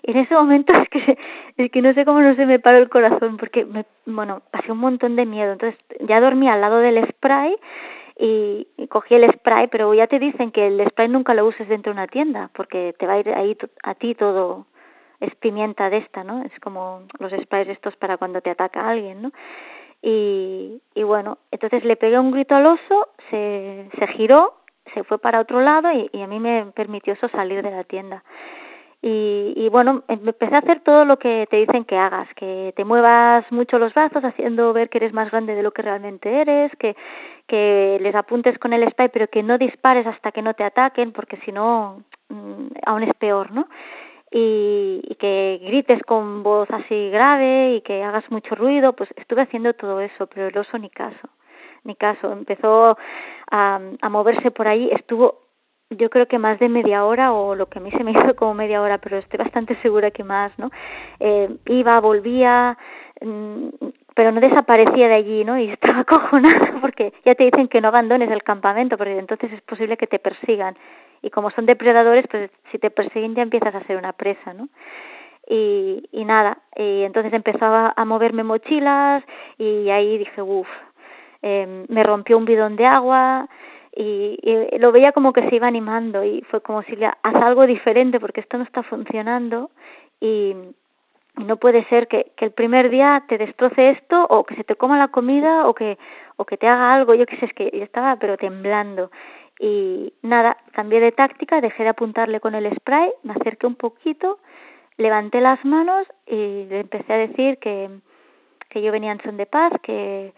Y 0.04 0.12
en 0.12 0.18
ese 0.18 0.34
momento 0.34 0.74
es 0.82 0.90
que, 0.90 1.18
es 1.58 1.72
que 1.72 1.82
no 1.82 1.94
sé 1.94 2.06
cómo 2.06 2.22
no 2.22 2.36
se 2.36 2.46
me 2.46 2.60
paró 2.60 2.78
el 2.78 2.90
corazón, 2.90 3.38
porque, 3.38 3.66
me, 3.66 3.86
bueno, 4.06 4.42
pasé 4.52 4.72
un 4.72 4.80
montón 4.80 5.16
de 5.16 5.26
miedo. 5.26 5.54
Entonces 5.54 5.80
ya 6.02 6.20
dormí 6.20 6.50
al 6.50 6.62
lado 6.62 6.78
del 6.78 7.06
spray 7.10 7.56
y, 8.18 8.68
cogí 8.90 9.16
el 9.16 9.30
spray, 9.30 9.68
pero 9.68 9.94
ya 9.94 10.08
te 10.08 10.20
dicen 10.20 10.52
que 10.52 10.68
el 10.68 10.86
spray 10.90 11.08
nunca 11.08 11.34
lo 11.34 11.46
uses 11.48 11.68
dentro 11.68 11.92
de 11.92 12.00
una 12.00 12.08
tienda, 12.08 12.52
porque 12.54 12.94
te 13.00 13.08
va 13.08 13.14
a 13.14 13.20
ir 13.20 13.30
ahí 13.30 13.58
a 13.84 13.96
ti 13.96 14.14
todo, 14.14 14.68
es 15.20 15.34
pimienta 15.36 15.90
de 15.90 15.98
esta, 15.98 16.24
¿no? 16.24 16.44
Es 16.44 16.52
como 16.60 17.04
los 17.20 17.32
sprays 17.32 17.70
estos 17.70 17.96
para 17.96 18.18
cuando 18.18 18.42
te 18.42 18.52
ataca 18.52 18.88
alguien, 18.88 19.24
¿no? 19.24 19.32
Y, 20.02 20.82
y 20.94 21.04
bueno, 21.04 21.38
entonces 21.50 21.86
le 21.86 21.96
pegué 21.96 22.20
un 22.20 22.32
grito 22.32 22.56
al 22.56 22.66
oso, 22.66 23.08
se, 23.30 23.90
se 23.98 24.08
giró, 24.08 24.54
se 24.94 25.04
fue 25.04 25.18
para 25.20 25.40
otro 25.40 25.62
lado 25.62 25.92
y, 25.92 26.10
y 26.12 26.22
a 26.22 26.28
mí 26.28 26.40
me 26.40 26.66
permitió 26.76 27.14
eso 27.14 27.28
salir 27.30 27.62
de 27.62 27.72
la 27.72 27.84
tienda. 27.84 28.24
Y, 29.02 29.54
y, 29.58 29.68
bueno, 29.68 30.04
empecé 30.08 30.56
a 30.56 30.60
hacer 30.60 30.80
todo 30.80 31.04
lo 31.04 31.20
que 31.20 31.46
te 31.52 31.58
dicen 31.58 31.84
que 31.84 31.98
hagas, 31.98 32.28
que 32.36 32.74
te 32.74 32.86
muevas 32.86 33.44
mucho 33.52 33.78
los 33.78 33.94
brazos 33.94 34.24
haciendo 34.24 34.72
ver 34.72 34.90
que 34.90 35.00
eres 35.00 35.12
más 35.12 35.30
grande 35.30 35.56
de 35.56 35.64
lo 35.64 35.72
que 35.72 35.82
realmente 35.82 36.40
eres, 36.40 36.72
que, 36.80 36.96
que 37.46 37.98
les 38.00 38.16
apuntes 38.16 38.58
con 38.60 38.72
el 38.72 38.90
spray 38.90 39.10
pero 39.10 39.28
que 39.28 39.44
no 39.44 39.58
dispares 39.58 40.08
hasta 40.08 40.32
que 40.32 40.42
no 40.42 40.54
te 40.54 40.64
ataquen 40.64 41.12
porque 41.12 41.36
si 41.44 41.52
no 41.52 42.02
mm, 42.30 42.68
aún 42.86 43.04
es 43.04 43.14
peor, 43.16 43.52
¿no? 43.52 43.68
y, 44.34 45.02
y, 45.04 45.16
que 45.16 45.60
grites 45.64 46.02
con 46.04 46.42
voz 46.42 46.70
así 46.72 47.10
grave 47.10 47.76
y 47.76 47.82
que 47.82 48.04
hagas 48.04 48.30
mucho 48.32 48.56
ruido, 48.56 48.94
pues 48.94 49.10
estuve 49.16 49.44
haciendo 49.44 49.74
todo 49.74 50.00
eso, 50.00 50.26
pero 50.28 50.48
el 50.48 50.58
oso 50.58 50.78
ni 50.80 50.90
caso, 50.90 51.30
ni 51.84 51.96
caso. 51.96 52.32
Empezó 52.32 52.98
a, 53.52 53.80
a 54.02 54.10
moverse 54.10 54.52
por 54.52 54.68
ahí, 54.68 54.90
estuvo 54.92 55.44
yo 55.98 56.10
creo 56.10 56.28
que 56.28 56.40
más 56.40 56.60
de 56.60 56.70
media 56.70 57.06
hora 57.06 57.34
o 57.34 57.56
lo 57.56 57.68
que 57.68 57.80
a 57.80 57.82
mí 57.82 57.92
se 57.92 58.04
me 58.04 58.12
hizo 58.12 58.36
como 58.36 58.54
media 58.54 58.82
hora, 58.82 58.98
pero 58.98 59.18
estoy 59.18 59.38
bastante 59.38 59.76
segura 59.82 60.12
que 60.12 60.24
más, 60.24 60.52
¿no? 60.58 60.70
Eh, 61.20 61.50
iba, 61.68 62.00
volvía, 62.00 62.78
mm, 63.22 63.68
pero 64.16 64.32
no 64.32 64.42
desaparecía 64.42 65.08
de 65.08 65.16
allí, 65.16 65.44
¿no? 65.44 65.58
Y 65.58 65.70
estaba 65.72 66.00
acojonada 66.02 66.80
porque 66.82 67.14
ya 67.26 67.36
te 67.36 67.46
dicen 67.46 67.68
que 67.68 67.82
no 67.82 67.90
abandones 67.90 68.30
el 68.32 68.44
campamento, 68.44 68.98
porque 68.98 69.18
entonces 69.18 69.52
es 69.54 69.62
posible 69.62 69.98
que 69.98 70.08
te 70.08 70.20
persigan 70.20 70.76
y 71.22 71.30
como 71.30 71.52
son 71.52 71.66
depredadores, 71.66 72.26
pues 72.30 72.52
si 72.72 72.80
te 72.80 72.92
persiguen 72.92 73.36
ya 73.36 73.44
empiezas 73.44 73.74
a 73.74 73.84
ser 73.86 73.98
una 73.98 74.14
presa, 74.14 74.54
¿no? 74.54 74.68
Y, 75.48 75.98
y 76.14 76.24
nada, 76.24 76.60
y 76.76 77.04
entonces 77.04 77.34
empezaba 77.34 77.94
a 77.98 78.06
moverme 78.06 78.44
mochilas 78.44 79.24
y 79.58 79.90
ahí 79.90 80.18
dije, 80.18 80.42
uff, 80.42 80.68
eh, 81.44 81.86
me 81.90 82.04
rompió 82.04 82.38
un 82.38 82.46
bidón 82.46 82.78
de 82.78 82.86
agua 82.86 83.50
y, 83.96 84.40
lo 84.80 84.92
veía 84.92 85.12
como 85.12 85.34
que 85.34 85.48
se 85.50 85.56
iba 85.56 85.68
animando 85.68 86.24
y 86.24 86.42
fue 86.50 86.62
como 86.62 86.82
si 86.84 86.96
le 86.96 87.06
haz 87.06 87.36
algo 87.36 87.68
diferente 87.68 88.20
porque 88.20 88.42
esto 88.42 88.58
no 88.58 88.64
está 88.64 88.82
funcionando 88.82 89.70
y, 90.20 90.56
y 91.38 91.44
no 91.44 91.58
puede 91.58 91.84
ser 91.90 92.08
que, 92.08 92.32
que 92.38 92.46
el 92.46 92.52
primer 92.52 92.90
día 92.90 93.24
te 93.28 93.38
destroce 93.38 93.92
esto 93.92 94.26
o 94.30 94.46
que 94.46 94.56
se 94.56 94.64
te 94.64 94.76
coma 94.76 94.98
la 94.98 95.10
comida 95.10 95.68
o 95.68 95.76
que 95.76 95.98
o 96.38 96.46
que 96.46 96.58
te 96.58 96.68
haga 96.68 96.94
algo 96.94 97.14
yo 97.14 97.26
qué 97.26 97.38
sé 97.38 97.46
es 97.46 97.54
que 97.54 97.70
yo 97.72 97.84
estaba 97.84 98.16
pero 98.16 98.38
temblando. 98.38 99.12
Y 99.60 100.14
nada, 100.24 100.58
cambié 100.72 101.00
de 101.00 101.12
táctica, 101.12 101.62
dejé 101.62 101.84
de 101.84 101.90
apuntarle 101.90 102.40
con 102.40 102.56
el 102.56 102.74
spray, 102.76 103.12
me 103.22 103.34
acerqué 103.34 103.68
un 103.68 103.76
poquito, 103.76 104.40
levanté 104.98 105.42
las 105.42 105.64
manos 105.64 106.08
y 106.26 106.66
le 106.66 106.80
empecé 106.80 107.14
a 107.14 107.18
decir 107.18 107.60
que, 107.60 107.90
que 108.70 108.82
yo 108.82 108.92
venía 108.92 109.12
en 109.12 109.22
son 109.22 109.38
de 109.38 109.46
paz, 109.46 109.72
que, 109.84 110.34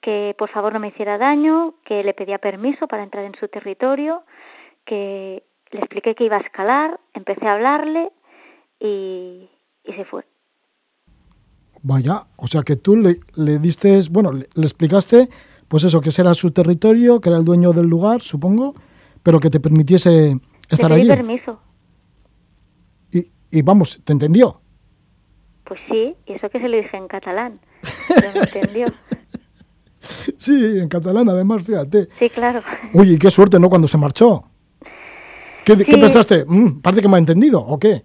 que 0.00 0.34
por 0.38 0.50
favor 0.50 0.72
no 0.72 0.80
me 0.80 0.88
hiciera 0.88 1.18
daño, 1.18 1.74
que 1.84 2.02
le 2.02 2.14
pedía 2.14 2.38
permiso 2.38 2.86
para 2.86 3.02
entrar 3.02 3.24
en 3.24 3.34
su 3.34 3.48
territorio, 3.48 4.22
que 4.86 5.42
le 5.70 5.78
expliqué 5.80 6.14
que 6.14 6.24
iba 6.24 6.36
a 6.36 6.40
escalar, 6.40 6.98
empecé 7.14 7.46
a 7.46 7.54
hablarle 7.54 8.10
y, 8.78 9.48
y 9.84 9.92
se 9.92 10.04
fue. 10.04 10.24
Vaya, 11.82 12.24
o 12.36 12.46
sea 12.46 12.62
que 12.62 12.76
tú 12.76 12.96
le, 12.96 13.20
le 13.36 13.58
diste, 13.58 14.00
bueno, 14.10 14.32
le, 14.32 14.46
le 14.54 14.62
explicaste 14.64 15.28
pues 15.70 15.84
eso, 15.84 16.00
que 16.00 16.08
ese 16.08 16.22
era 16.22 16.34
su 16.34 16.50
territorio, 16.50 17.20
que 17.20 17.28
era 17.28 17.38
el 17.38 17.44
dueño 17.44 17.72
del 17.72 17.86
lugar, 17.86 18.22
supongo, 18.22 18.74
pero 19.22 19.38
que 19.38 19.50
te 19.50 19.60
permitiese 19.60 20.36
estar 20.68 20.92
allí. 20.92 21.06
permiso. 21.06 21.60
Y, 23.12 23.30
y 23.52 23.62
vamos, 23.62 24.00
¿te 24.02 24.12
entendió? 24.12 24.60
Pues 25.62 25.78
sí, 25.88 26.16
y 26.26 26.32
eso 26.32 26.50
que 26.50 26.58
se 26.60 26.68
lo 26.68 26.76
dije 26.76 26.96
en 26.96 27.06
catalán, 27.06 27.60
pero 28.08 28.32
me 28.34 28.40
entendió. 28.40 28.86
Sí, 30.38 30.78
en 30.80 30.88
catalán 30.88 31.28
además, 31.28 31.62
fíjate. 31.64 32.08
Sí, 32.18 32.30
claro. 32.30 32.62
Uy, 32.92 33.14
y 33.14 33.18
qué 33.18 33.30
suerte, 33.30 33.58
¿no? 33.58 33.68
Cuando 33.68 33.88
se 33.88 33.98
marchó. 33.98 34.44
¿Qué, 35.64 35.76
sí. 35.76 35.84
¿qué 35.84 35.98
pensaste? 35.98 36.44
Mm, 36.46 36.80
¿Parece 36.80 37.02
que 37.02 37.08
me 37.08 37.16
ha 37.16 37.18
entendido 37.18 37.60
o 37.60 37.78
qué? 37.78 38.02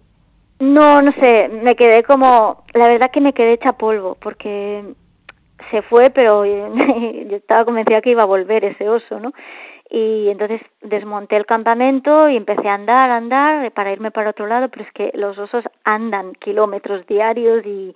No, 0.59 1.01
no 1.01 1.11
sé, 1.13 1.49
me 1.49 1.75
quedé 1.75 2.03
como, 2.03 2.63
la 2.73 2.87
verdad 2.87 3.11
que 3.11 3.21
me 3.21 3.33
quedé 3.33 3.53
hecha 3.53 3.73
polvo, 3.73 4.17
porque 4.21 4.83
se 5.71 5.81
fue, 5.83 6.09
pero 6.11 6.45
yo 6.45 7.35
estaba 7.35 7.65
convencida 7.65 8.01
que 8.01 8.11
iba 8.11 8.23
a 8.23 8.27
volver 8.27 8.63
ese 8.63 8.87
oso, 8.87 9.19
¿no? 9.19 9.33
Y 9.89 10.29
entonces 10.29 10.61
desmonté 10.81 11.37
el 11.37 11.45
campamento 11.45 12.27
y 12.29 12.37
empecé 12.37 12.67
a 12.67 12.73
andar, 12.73 13.11
a 13.11 13.17
andar 13.17 13.71
para 13.71 13.93
irme 13.93 14.11
para 14.11 14.31
otro 14.31 14.47
lado, 14.47 14.69
pero 14.69 14.83
es 14.83 14.91
que 14.93 15.11
los 15.13 15.37
osos 15.37 15.63
andan 15.83 16.33
kilómetros 16.33 17.05
diarios 17.05 17.65
y, 17.65 17.93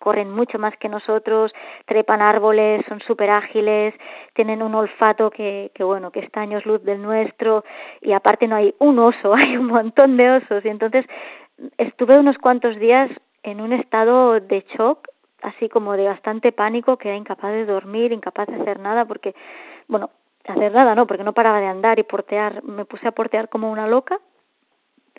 corren 0.00 0.30
mucho 0.30 0.58
más 0.58 0.76
que 0.78 0.88
nosotros, 0.88 1.52
trepan 1.86 2.22
árboles, 2.22 2.84
son 2.88 3.00
súper 3.00 3.30
ágiles, 3.30 3.94
tienen 4.34 4.62
un 4.62 4.74
olfato 4.74 5.30
que, 5.30 5.70
que 5.74 5.84
bueno, 5.84 6.10
que 6.10 6.20
está 6.20 6.40
años 6.40 6.66
luz 6.66 6.82
del 6.82 7.00
nuestro 7.00 7.64
y 8.00 8.12
aparte 8.12 8.48
no 8.48 8.56
hay 8.56 8.74
un 8.80 8.98
oso, 8.98 9.34
hay 9.36 9.56
un 9.56 9.66
montón 9.66 10.16
de 10.16 10.30
osos. 10.30 10.64
Y 10.64 10.68
entonces 10.68 11.06
estuve 11.78 12.18
unos 12.18 12.38
cuantos 12.38 12.76
días 12.80 13.10
en 13.42 13.60
un 13.60 13.72
estado 13.72 14.40
de 14.40 14.64
shock 14.76 15.06
así 15.42 15.68
como 15.68 15.96
de 15.96 16.06
bastante 16.06 16.52
pánico, 16.52 16.96
que 16.96 17.08
era 17.08 17.16
incapaz 17.16 17.52
de 17.52 17.64
dormir, 17.64 18.12
incapaz 18.12 18.46
de 18.48 18.56
hacer 18.56 18.78
nada, 18.78 19.04
porque, 19.04 19.34
bueno, 19.88 20.10
hacer 20.46 20.72
nada 20.72 20.94
no, 20.94 21.06
porque 21.06 21.24
no 21.24 21.32
paraba 21.32 21.60
de 21.60 21.66
andar 21.66 21.98
y 21.98 22.02
portear, 22.02 22.62
me 22.64 22.84
puse 22.84 23.06
a 23.08 23.12
portear 23.12 23.48
como 23.48 23.70
una 23.70 23.86
loca, 23.86 24.18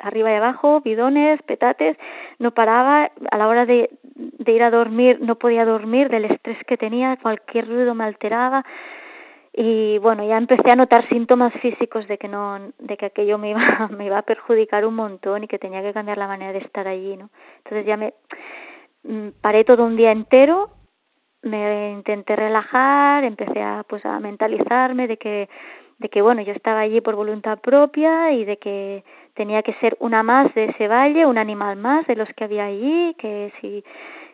arriba 0.01 0.31
y 0.31 0.36
abajo, 0.36 0.81
bidones, 0.81 1.41
petates, 1.43 1.98
no 2.39 2.51
paraba, 2.51 3.12
a 3.31 3.38
la 3.38 3.48
hora 3.48 3.65
de, 3.65 3.89
de 4.15 4.51
ir 4.51 4.63
a 4.63 4.72
dormir 4.72 5.20
no 5.22 5.36
podía 5.36 5.65
dormir 5.65 6.10
del 6.10 6.25
estrés 6.25 6.58
que 6.65 6.77
tenía, 6.77 7.17
cualquier 7.17 7.67
ruido 7.67 7.96
me 7.96 8.03
alteraba, 8.03 8.65
y 9.53 9.98
bueno 9.98 10.25
ya 10.25 10.38
empecé 10.38 10.72
a 10.72 10.75
notar 10.75 11.10
síntomas 11.10 11.53
físicos 11.55 12.08
de 12.08 12.17
que 12.17 12.29
no 12.29 12.72
de 12.79 12.96
que 12.96 13.08
aquello 13.08 13.38
me 13.38 13.50
iba 13.50 13.89
me 13.98 14.05
iba 14.05 14.17
a 14.17 14.22
perjudicar 14.22 14.86
un 14.86 14.96
montón 14.96 15.43
y 15.43 15.48
que 15.50 15.60
tenía 15.60 15.81
que 15.81 15.91
cambiar 15.91 16.17
la 16.17 16.27
manera 16.27 16.53
de 16.53 16.60
estar 16.60 16.88
allí 16.88 17.17
no 17.17 17.29
entonces 17.58 17.86
ya 17.86 17.98
me 17.98 18.13
Mm, 19.03 19.29
paré 19.41 19.63
todo 19.63 19.84
un 19.84 19.96
día 19.98 20.12
entero, 20.12 20.70
me 21.41 21.91
intenté 21.91 22.36
relajar, 22.36 23.24
empecé 23.24 23.62
a 23.62 23.84
pues 23.88 24.05
a 24.05 24.20
mentalizarme 24.20 25.08
de 25.08 25.17
que 25.17 25.50
de 26.01 26.10
que 26.10 26.22
bueno, 26.22 26.41
yo 26.41 26.51
estaba 26.51 26.81
allí 26.81 27.00
por 27.00 27.15
voluntad 27.15 27.60
propia 27.60 28.31
y 28.34 28.43
de 28.43 28.58
que 28.58 29.03
tenía 29.36 29.62
que 29.62 29.74
ser 29.75 29.96
una 30.00 30.24
más 30.24 30.53
de 30.55 30.65
ese 30.65 30.88
valle, 30.88 31.25
un 31.25 31.38
animal 31.38 31.77
más 31.77 32.05
de 32.08 32.15
los 32.15 32.27
que 32.36 32.43
había 32.43 32.65
allí, 32.65 33.15
que 33.20 33.53
si 33.62 33.84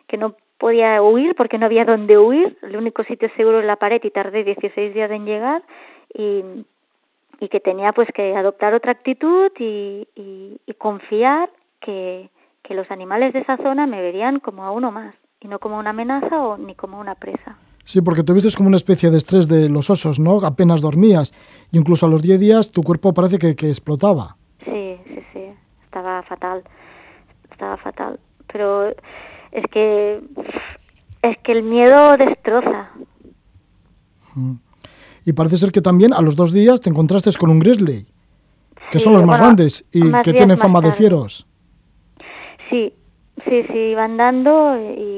que 0.06 0.16
no 0.16 0.34
podía 0.56 1.00
huir 1.02 1.34
porque 1.34 1.58
no 1.58 1.66
había 1.66 1.84
dónde 1.84 2.18
huir, 2.18 2.56
el 2.62 2.76
único 2.76 3.04
sitio 3.04 3.28
seguro 3.36 3.58
era 3.58 3.66
la 3.66 3.76
pared 3.76 4.00
y 4.02 4.10
tardé 4.10 4.42
16 4.42 4.94
días 4.94 5.10
en 5.10 5.26
llegar 5.26 5.62
y 6.12 6.42
y 7.40 7.48
que 7.48 7.60
tenía 7.60 7.92
pues 7.92 8.08
que 8.12 8.34
adoptar 8.36 8.74
otra 8.74 8.92
actitud 8.92 9.52
y, 9.58 10.08
y, 10.16 10.60
y 10.66 10.74
confiar 10.74 11.50
que, 11.80 12.30
que 12.62 12.74
los 12.74 12.90
animales 12.90 13.32
de 13.32 13.40
esa 13.40 13.56
zona 13.58 13.86
me 13.86 14.02
verían 14.02 14.40
como 14.40 14.64
a 14.64 14.72
uno 14.72 14.90
más 14.90 15.14
y 15.40 15.46
no 15.46 15.60
como 15.60 15.78
una 15.78 15.90
amenaza 15.90 16.42
o 16.42 16.58
ni 16.58 16.74
como 16.74 16.98
una 16.98 17.14
presa. 17.14 17.56
Sí, 17.88 18.02
porque 18.02 18.22
te 18.22 18.34
viste 18.34 18.54
como 18.54 18.68
una 18.68 18.76
especie 18.76 19.10
de 19.10 19.16
estrés 19.16 19.48
de 19.48 19.70
los 19.70 19.88
osos, 19.88 20.18
¿no? 20.18 20.44
Apenas 20.44 20.82
dormías. 20.82 21.32
Y 21.72 21.78
incluso 21.78 22.04
a 22.04 22.10
los 22.10 22.20
10 22.20 22.38
días 22.38 22.70
tu 22.70 22.82
cuerpo 22.82 23.14
parece 23.14 23.38
que, 23.38 23.56
que 23.56 23.68
explotaba. 23.68 24.36
Sí, 24.62 24.98
sí, 25.06 25.22
sí. 25.32 25.40
Estaba 25.84 26.22
fatal. 26.24 26.62
Estaba 27.50 27.78
fatal. 27.78 28.20
Pero 28.52 28.88
es 28.88 29.64
que 29.72 30.20
es 31.22 31.38
que 31.38 31.52
el 31.52 31.62
miedo 31.62 32.14
destroza. 32.18 32.90
Y 35.24 35.32
parece 35.32 35.56
ser 35.56 35.72
que 35.72 35.80
también 35.80 36.12
a 36.12 36.20
los 36.20 36.36
dos 36.36 36.52
días 36.52 36.82
te 36.82 36.90
encontraste 36.90 37.30
con 37.38 37.48
un 37.48 37.58
grizzly, 37.58 38.06
que 38.90 38.98
sí, 38.98 39.04
son 39.04 39.14
los 39.14 39.24
más 39.24 39.38
grandes 39.40 39.86
y 39.92 40.02
más 40.02 40.22
que 40.22 40.34
tienen 40.34 40.58
fama 40.58 40.82
de 40.82 40.92
fieros. 40.92 41.46
Sí, 42.68 42.92
sí, 43.48 43.62
sí, 43.72 43.78
iba 43.78 44.04
andando 44.04 44.76
y, 44.76 45.17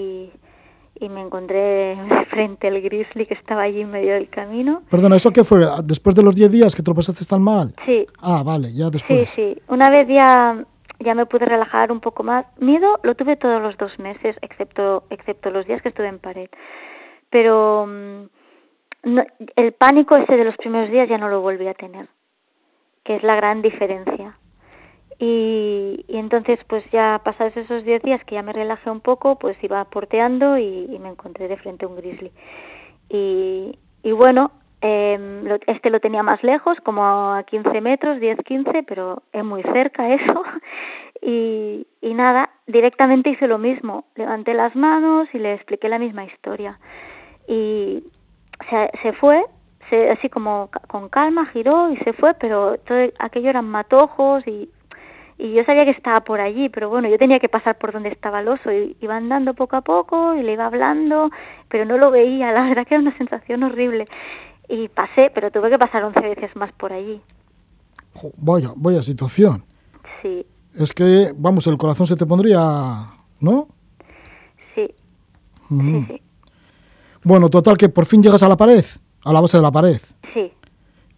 y 1.00 1.09
me 1.09 1.23
encontré 1.23 1.97
frente 2.30 2.69
al 2.69 2.80
grizzly 2.80 3.26
que 3.26 3.35
estaba 3.35 3.62
allí 3.62 3.80
en 3.80 3.90
medio 3.90 4.14
del 4.14 4.28
camino. 4.28 4.83
Perdona, 4.90 5.16
¿eso 5.16 5.33
qué 5.33 5.42
fue? 5.42 5.61
¿Después 5.83 6.14
de 6.14 6.23
los 6.23 6.35
10 6.35 6.50
días 6.50 6.76
que 6.76 6.83
tropezaste 6.83 7.25
tan 7.25 7.42
mal? 7.42 7.75
Sí. 7.85 8.07
Ah, 8.21 8.42
vale, 8.45 8.73
ya 8.73 8.90
después. 8.90 9.28
Sí, 9.30 9.54
sí. 9.54 9.62
Una 9.69 9.90
vez 9.90 10.07
ya, 10.09 10.64
ya 11.00 11.14
me 11.14 11.26
pude 11.26 11.47
relajar 11.47 11.90
un 11.90 12.00
poco 12.00 12.23
más. 12.23 12.47
Miedo 12.59 13.00
lo 13.02 13.14
tuve 13.14 13.37
todos 13.37 13.61
los 13.61 13.76
dos 13.78 13.99
meses, 13.99 14.37
excepto, 14.42 15.04
excepto 15.11 15.50
los 15.50 15.66
días 15.66 15.83
que 15.83 15.88
estuve 15.88 16.09
en 16.09 16.19
pared. 16.19 16.50
Pero 17.30 17.87
no, 17.87 19.25
el 19.57 19.73
pánico 19.73 20.16
ese 20.16 20.37
de 20.37 20.45
los 20.45 20.57
primeros 20.57 20.90
días 20.90 21.09
ya 21.09 21.19
no 21.19 21.28
lo 21.28 21.40
volví 21.40 21.66
a 21.66 21.75
tener, 21.75 22.09
que 23.04 23.16
es 23.16 23.23
la 23.23 23.37
gran 23.37 23.62
diferencia 23.62 24.37
Y, 25.23 26.07
entonces, 26.09 26.59
pues 26.67 26.83
ya 26.91 27.21
pasados 27.23 27.55
esos 27.55 27.85
10 27.85 28.03
días 28.03 28.25
que 28.25 28.37
ya 28.37 28.43
me 28.43 28.55
relajé 28.55 28.91
un 28.91 29.00
poco, 29.00 29.37
pues 29.37 29.62
iba 29.62 29.85
porteando 29.85 30.57
y, 30.57 30.99
me 30.99 31.11
encontré 31.11 31.47
de 31.47 31.59
frente 31.59 31.85
a 31.85 31.89
un 31.89 31.97
grizzly. 31.97 32.33
Y, 33.11 33.79
y 34.03 34.12
bueno, 34.12 34.50
eh, 34.81 35.59
este 35.67 35.91
lo 35.91 36.00
tenía 36.00 36.23
más 36.23 36.43
lejos, 36.43 36.79
como 36.81 37.35
a 37.35 37.43
15 37.43 37.83
metros, 37.83 38.17
10-15, 38.19 38.83
pero 38.89 39.23
es 39.35 39.45
muy 39.45 39.62
cerca 39.62 40.09
eso. 40.15 40.43
Y, 41.21 41.87
y 42.00 42.15
nada, 42.15 42.49
directamente 42.67 43.29
hice 43.29 43.47
lo 43.47 43.59
mismo. 43.59 44.07
Levanté 44.17 44.55
las 44.55 44.75
manos 44.75 45.29
y 45.35 45.39
le 45.39 45.53
expliqué 45.53 45.91
la 45.91 45.99
misma 45.99 46.25
historia. 46.25 46.79
Y 47.47 48.05
se, 48.71 48.91
se 49.03 49.12
fue, 49.12 49.45
se, 49.91 50.09
así 50.12 50.31
como 50.31 50.71
con 50.89 51.11
calma, 51.11 51.45
giró 51.45 51.91
y 51.91 51.99
se 51.99 52.15
fue, 52.15 52.33
pero 52.41 52.79
todo 52.79 52.99
aquello 53.19 53.50
eran 53.50 53.69
matojos 53.69 54.47
y 54.47 54.71
y 55.40 55.54
yo 55.54 55.64
sabía 55.64 55.87
que 55.87 55.92
estaba 55.92 56.20
por 56.20 56.38
allí, 56.40 56.68
pero 56.68 56.90
bueno, 56.90 57.09
yo 57.09 57.16
tenía 57.16 57.40
que 57.40 57.49
pasar 57.49 57.78
por 57.78 57.92
donde 57.92 58.11
estaba 58.11 58.40
el 58.40 58.49
oso, 58.49 58.70
y 58.70 58.94
iba 59.00 59.16
andando 59.16 59.54
poco 59.54 59.76
a 59.76 59.80
poco 59.80 60.35
y 60.35 60.42
le 60.42 60.52
iba 60.52 60.66
hablando, 60.66 61.30
pero 61.68 61.87
no 61.87 61.97
lo 61.97 62.11
veía, 62.11 62.52
la 62.52 62.64
verdad 62.64 62.87
que 62.87 62.94
era 62.94 63.02
una 63.02 63.16
sensación 63.16 63.62
horrible. 63.62 64.06
Y 64.68 64.88
pasé, 64.88 65.32
pero 65.35 65.50
tuve 65.50 65.70
que 65.70 65.78
pasar 65.78 66.04
once 66.04 66.20
veces 66.20 66.54
más 66.56 66.70
por 66.73 66.92
allí. 66.92 67.20
Vaya, 68.37 68.73
vaya 68.76 69.02
situación. 69.02 69.64
Sí. 70.20 70.44
Es 70.75 70.92
que, 70.92 71.32
vamos, 71.35 71.66
el 71.66 71.78
corazón 71.78 72.06
se 72.06 72.16
te 72.16 72.26
pondría, 72.26 73.09
¿no? 73.40 73.68
Sí. 74.75 74.94
Sí, 75.68 76.04
sí. 76.06 76.23
Bueno, 77.25 77.49
total, 77.49 77.76
que 77.76 77.88
por 77.88 78.04
fin 78.04 78.23
llegas 78.23 78.42
a 78.42 78.49
la 78.49 78.56
pared, 78.56 78.85
a 79.25 79.32
la 79.32 79.40
base 79.40 79.56
de 79.56 79.62
la 79.62 79.73
pared. 79.73 80.00
Sí. 80.35 80.52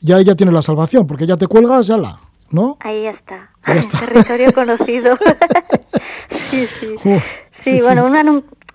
Ya 0.00 0.18
ella 0.18 0.34
tiene 0.34 0.52
la 0.52 0.62
salvación, 0.62 1.06
porque 1.06 1.26
ya 1.26 1.36
te 1.36 1.46
cuelgas, 1.46 1.88
ya 1.88 1.96
la... 1.96 2.16
¿no? 2.52 2.76
Ahí 2.80 3.02
ya 3.02 3.10
está. 3.10 3.50
Territorio 3.64 4.52
conocido. 4.54 5.16
sí, 6.28 6.66
sí. 6.66 6.96
sí, 7.58 7.80
bueno, 7.82 8.06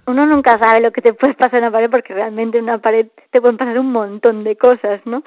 Uno, 0.08 0.26
nunca 0.26 0.58
sabe 0.58 0.82
lo 0.82 0.92
que 0.92 1.02
te 1.02 1.14
puede 1.14 1.34
pasar 1.34 1.56
en 1.56 1.64
una 1.66 1.72
pared 1.72 1.90
porque 1.90 2.14
realmente 2.14 2.58
en 2.58 2.64
una 2.64 2.80
pared 2.80 3.08
te 3.32 3.42
pueden 3.42 3.58
pasar 3.58 3.78
un 3.78 3.92
montón 3.92 4.44
de 4.44 4.56
cosas, 4.56 5.02
¿no? 5.06 5.24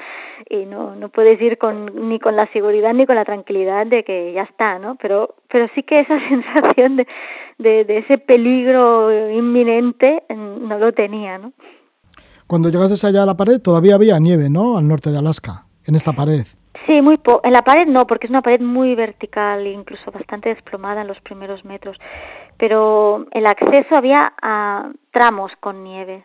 Y 0.49 0.65
no, 0.65 0.97
no 0.97 1.11
puedes 1.11 1.41
ir 1.41 1.59
con, 1.59 2.09
ni 2.09 2.19
con 2.19 2.35
la 2.35 2.51
seguridad 2.53 2.93
ni 2.95 3.07
con 3.07 3.17
la 3.17 3.25
tranquilidad 3.25 3.87
de 3.87 4.05
que 4.05 4.33
ya 4.33 4.43
está, 4.43 4.79
¿no? 4.79 4.97
Pero, 4.97 5.37
pero 5.51 5.69
sí 5.75 5.83
que 5.83 6.01
esa 6.01 6.19
sensación 6.29 6.97
de, 6.97 7.07
de, 7.59 7.85
de 7.85 7.99
ese 7.99 8.19
peligro 8.19 9.31
inminente 9.31 10.25
no 10.31 10.79
lo 10.79 10.93
tenía, 10.93 11.39
¿no? 11.39 11.53
Cuando 12.47 12.69
llegaste 12.69 13.07
allá 13.07 13.23
a 13.23 13.27
la 13.27 13.37
pared 13.37 13.61
todavía 13.61 13.95
había 13.95 14.19
nieve, 14.19 14.51
¿no? 14.51 14.77
Al 14.77 14.89
norte 14.89 15.11
de 15.11 15.19
Alaska, 15.19 15.67
en 15.85 15.95
esta 15.95 16.13
pared. 16.13 16.45
Sí, 16.87 17.03
muy 17.03 17.19
po 17.19 17.41
en 17.45 17.53
la 17.53 17.63
pared 17.63 17.87
no, 17.87 18.07
porque 18.07 18.27
es 18.27 18.31
una 18.31 18.43
pared 18.43 18.61
muy 18.61 18.95
vertical, 18.95 19.67
incluso 19.67 20.11
bastante 20.11 20.49
desplomada 20.49 21.03
en 21.03 21.09
los 21.09 21.21
primeros 21.21 21.65
metros. 21.65 21.97
Pero 22.57 23.27
el 23.33 23.47
acceso 23.47 23.97
había 23.97 24.33
a 24.43 24.91
tramos 25.11 25.53
con 25.61 25.85
nieve. 25.85 26.25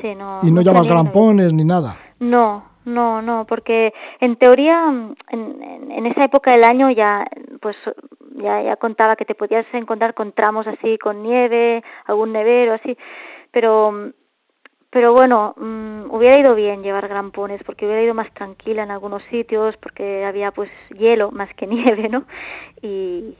Sí, 0.00 0.14
no, 0.14 0.40
¿Y 0.42 0.50
no 0.50 0.60
llamas 0.60 0.88
grampones 0.88 1.52
ni 1.54 1.64
nada? 1.64 1.96
No, 2.20 2.64
no, 2.84 3.22
no, 3.22 3.46
porque 3.46 3.92
en 4.20 4.36
teoría 4.36 4.84
en, 5.30 5.90
en, 5.90 6.06
esa 6.06 6.24
época 6.24 6.52
del 6.52 6.64
año 6.64 6.90
ya 6.90 7.26
pues 7.60 7.76
ya, 8.36 8.62
ya 8.62 8.76
contaba 8.76 9.16
que 9.16 9.24
te 9.24 9.34
podías 9.34 9.66
encontrar 9.72 10.14
con 10.14 10.32
tramos 10.32 10.66
así 10.66 10.98
con 10.98 11.22
nieve, 11.22 11.82
algún 12.04 12.32
nevero 12.32 12.74
así, 12.74 12.96
pero 13.50 14.12
pero 14.96 15.12
bueno, 15.12 15.52
mm, 15.58 16.10
hubiera 16.10 16.40
ido 16.40 16.54
bien 16.54 16.82
llevar 16.82 17.06
grampones 17.06 17.62
porque 17.64 17.84
hubiera 17.84 18.02
ido 18.02 18.14
más 18.14 18.32
tranquila 18.32 18.82
en 18.82 18.90
algunos 18.90 19.22
sitios 19.24 19.76
porque 19.76 20.24
había 20.24 20.52
pues 20.52 20.70
hielo 20.96 21.30
más 21.30 21.52
que 21.52 21.66
nieve, 21.66 22.08
¿no? 22.08 22.24
Y, 22.80 23.36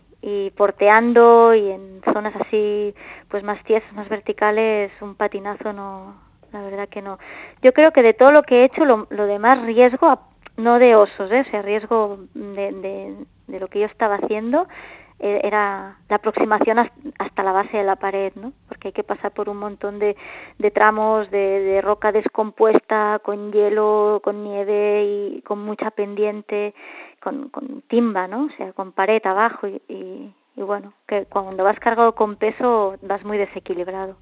porteando 0.55 1.55
y 1.55 1.71
en 1.71 2.03
zonas 2.13 2.35
así 2.37 2.95
pues 3.29 3.43
más 3.43 3.65
tiesas, 3.65 3.91
más 3.95 4.07
verticales, 4.11 4.93
un 5.01 5.15
patinazo 5.15 5.73
no, 5.73 6.15
la 6.53 6.61
verdad 6.61 6.91
que 6.91 7.01
no. 7.01 7.19
Yo 7.63 7.73
creo 7.73 7.91
que 7.91 8.03
de 8.03 8.13
todo 8.13 8.33
lo 8.33 8.43
que 8.43 8.61
he 8.61 8.65
hecho, 8.65 8.85
lo, 8.85 9.07
lo 9.09 9.25
demás 9.25 9.63
riesgo, 9.63 10.21
no 10.59 10.79
de 10.79 10.95
osos, 10.95 11.33
¿eh? 11.33 11.41
o 11.41 11.51
sea, 11.51 11.63
riesgo 11.63 12.19
de, 12.35 12.73
de, 12.73 13.17
de 13.47 13.61
lo 13.61 13.69
que 13.69 13.81
yo 13.81 13.87
estaba 13.87 14.17
haciendo, 14.17 14.69
era 15.19 15.97
la 16.09 16.17
aproximación 16.17 16.79
hasta 17.19 17.43
la 17.43 17.53
base 17.53 17.79
de 17.79 17.85
la 17.85 17.97
pared, 17.97 18.33
¿no? 18.35 18.53
Porque 18.69 18.89
hay 18.89 18.93
que 18.93 19.03
pasar 19.05 19.33
por 19.33 19.49
un 19.49 19.57
montón 19.57 19.99
de, 19.99 20.17
de 20.59 20.71
tramos 20.71 21.31
de, 21.31 21.81
roca 21.83 22.13
descompuesta, 22.13 23.21
con 23.25 23.53
hielo, 23.53 24.21
con 24.23 24.45
nieve 24.45 25.05
y 25.05 25.43
con 25.43 25.65
mucha 25.65 25.91
pendiente, 25.91 26.75
con, 27.23 27.49
con 27.49 27.83
timba, 27.89 28.29
¿no? 28.29 28.45
O 28.45 28.57
sea, 28.57 28.73
con 28.73 28.93
pared 28.93 29.25
abajo 29.25 29.67
y, 29.67 29.81
y, 29.89 30.35
y 30.57 30.63
bueno, 30.63 30.93
que 31.09 31.25
cuando 31.27 31.65
vas 31.65 31.79
cargado 31.79 32.15
con 32.15 32.37
peso 32.37 32.97
vas 33.03 33.25
muy 33.25 33.39
desequilibrado. 33.39 34.17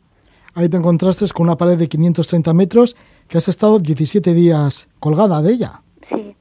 Ahí 0.54 0.68
te 0.68 0.76
encontraste 0.76 1.26
con 1.34 1.46
una 1.46 1.56
pared 1.56 1.76
de 1.76 1.88
530 1.88 2.54
metros 2.54 2.96
que 3.26 3.38
has 3.38 3.48
estado 3.48 3.80
17 3.80 4.32
días 4.32 4.88
colgada 5.00 5.42
de 5.42 5.52
ella. 5.52 5.80
Sí, 6.08 6.36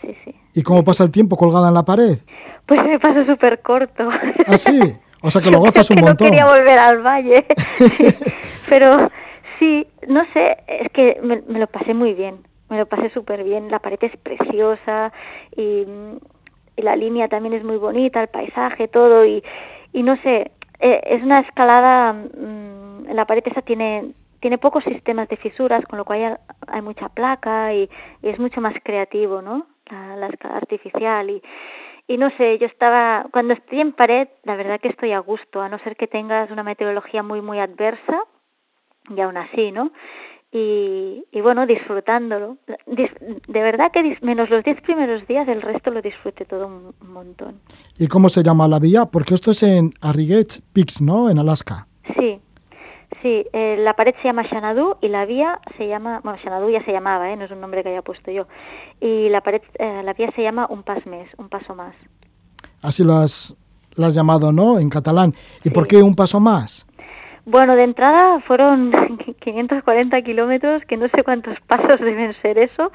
sí, 0.00 0.16
sí. 0.24 0.34
¿Y 0.54 0.62
cómo 0.62 0.82
pasa 0.82 1.04
el 1.04 1.10
tiempo 1.10 1.36
colgada 1.36 1.68
en 1.68 1.74
la 1.74 1.84
pared? 1.84 2.18
Pues 2.66 2.82
me 2.82 2.98
pasó 2.98 3.24
súper 3.24 3.62
corto. 3.62 4.08
¿Ah, 4.46 4.58
sí? 4.58 4.80
O 5.22 5.30
sea 5.30 5.40
que 5.40 5.50
lo 5.50 5.58
gozas 5.60 5.88
un 5.90 6.00
montón. 6.00 6.26
No 6.28 6.30
quería 6.32 6.46
volver 6.46 6.78
al 6.78 7.02
valle. 7.02 7.46
Pero 8.68 9.10
sí, 9.58 9.86
no 10.08 10.24
sé, 10.32 10.58
es 10.66 10.90
que 10.92 11.18
me, 11.22 11.42
lo 11.58 11.66
pasé 11.68 11.94
muy 11.94 12.14
bien. 12.14 12.38
Me 12.68 12.78
lo 12.78 12.86
pasé 12.86 13.10
súper 13.10 13.44
bien. 13.44 13.70
La 13.70 13.78
pared 13.78 13.98
es 14.02 14.16
preciosa 14.18 15.12
y, 15.56 15.86
la 16.76 16.94
línea 16.94 17.28
también 17.28 17.54
es 17.54 17.64
muy 17.64 17.78
bonita, 17.78 18.20
el 18.20 18.28
paisaje, 18.28 18.88
todo. 18.88 19.24
Y, 19.24 19.42
y 19.94 20.02
no 20.02 20.16
sé, 20.18 20.50
eh, 20.80 21.00
es 21.06 21.22
una 21.22 21.38
escalada. 21.38 22.12
Mmm, 22.12 23.12
la 23.14 23.24
pared 23.24 23.42
esa 23.46 23.62
tiene 23.62 24.12
tiene 24.40 24.58
pocos 24.58 24.84
sistemas 24.84 25.28
de 25.28 25.38
fisuras, 25.38 25.84
con 25.86 25.98
lo 25.98 26.04
cual 26.04 26.38
hay, 26.68 26.82
mucha 26.82 27.08
placa 27.08 27.72
y, 27.72 27.88
es 28.22 28.38
mucho 28.38 28.60
más 28.60 28.74
creativo, 28.84 29.40
¿no? 29.42 29.66
La, 29.90 30.14
la 30.16 30.26
escalada 30.26 30.58
artificial 30.58 31.30
y 31.30 31.42
y 32.08 32.16
no 32.18 32.30
sé, 32.36 32.58
yo 32.58 32.66
estaba, 32.66 33.26
cuando 33.32 33.54
estoy 33.54 33.80
en 33.80 33.92
pared, 33.92 34.28
la 34.44 34.56
verdad 34.56 34.80
que 34.80 34.88
estoy 34.88 35.12
a 35.12 35.18
gusto, 35.18 35.60
a 35.60 35.68
no 35.68 35.78
ser 35.80 35.96
que 35.96 36.06
tengas 36.06 36.50
una 36.50 36.62
meteorología 36.62 37.22
muy, 37.22 37.40
muy 37.40 37.58
adversa, 37.58 38.22
y 39.14 39.20
aún 39.20 39.36
así, 39.36 39.72
¿no? 39.72 39.92
Y, 40.52 41.22
bueno, 41.42 41.66
disfrutándolo. 41.66 42.56
De 42.86 43.62
verdad 43.62 43.92
que 43.92 44.16
menos 44.22 44.48
los 44.48 44.64
diez 44.64 44.80
primeros 44.80 45.26
días, 45.26 45.46
el 45.48 45.60
resto 45.60 45.90
lo 45.90 46.00
disfruté 46.00 46.46
todo 46.46 46.66
un, 46.66 46.94
montón. 47.12 47.60
¿Y 47.98 48.06
cómo 48.06 48.30
se 48.30 48.42
llama 48.42 48.66
la 48.66 48.78
vía? 48.78 49.04
Porque 49.04 49.34
esto 49.34 49.50
es 49.50 49.62
en 49.62 49.92
Arriguet 50.00 50.62
Peaks, 50.72 51.02
¿no? 51.02 51.28
En 51.28 51.38
Alaska. 51.38 51.86
Sí, 53.22 53.46
eh, 53.52 53.76
la 53.78 53.94
pared 53.94 54.14
se 54.20 54.28
llama 54.28 54.44
Xanadu 54.48 54.96
y 55.00 55.08
la 55.08 55.24
vía 55.24 55.60
se 55.78 55.86
llama, 55.86 56.20
bueno, 56.22 56.38
Xanadu 56.42 56.70
ya 56.70 56.84
se 56.84 56.92
llamaba, 56.92 57.30
¿eh? 57.30 57.36
no 57.36 57.44
es 57.44 57.50
un 57.50 57.60
nombre 57.60 57.82
que 57.82 57.90
haya 57.90 58.02
puesto 58.02 58.30
yo. 58.30 58.46
Y 59.00 59.28
la 59.28 59.40
pared, 59.40 59.62
eh, 59.78 60.02
la 60.04 60.12
vía 60.12 60.30
se 60.34 60.42
llama 60.42 60.66
Un 60.68 60.82
Pas 60.82 61.06
Més, 61.06 61.28
un 61.38 61.48
paso 61.48 61.74
más. 61.74 61.94
Así 62.82 63.04
lo 63.04 63.14
has, 63.14 63.56
lo 63.94 64.06
has 64.06 64.14
llamado, 64.14 64.52
¿no? 64.52 64.78
En 64.78 64.90
catalán. 64.90 65.34
¿Y 65.64 65.70
por 65.70 65.86
qué 65.86 66.02
un 66.02 66.14
paso 66.14 66.40
más? 66.40 66.86
Bueno, 67.48 67.76
de 67.76 67.84
entrada 67.84 68.40
fueron 68.40 68.90
540 69.40 70.20
kilómetros, 70.22 70.84
que 70.86 70.96
no 70.96 71.06
sé 71.10 71.22
cuántos 71.22 71.56
pasos 71.60 72.00
deben 72.00 72.32
ser 72.42 72.58
eso, 72.58 72.90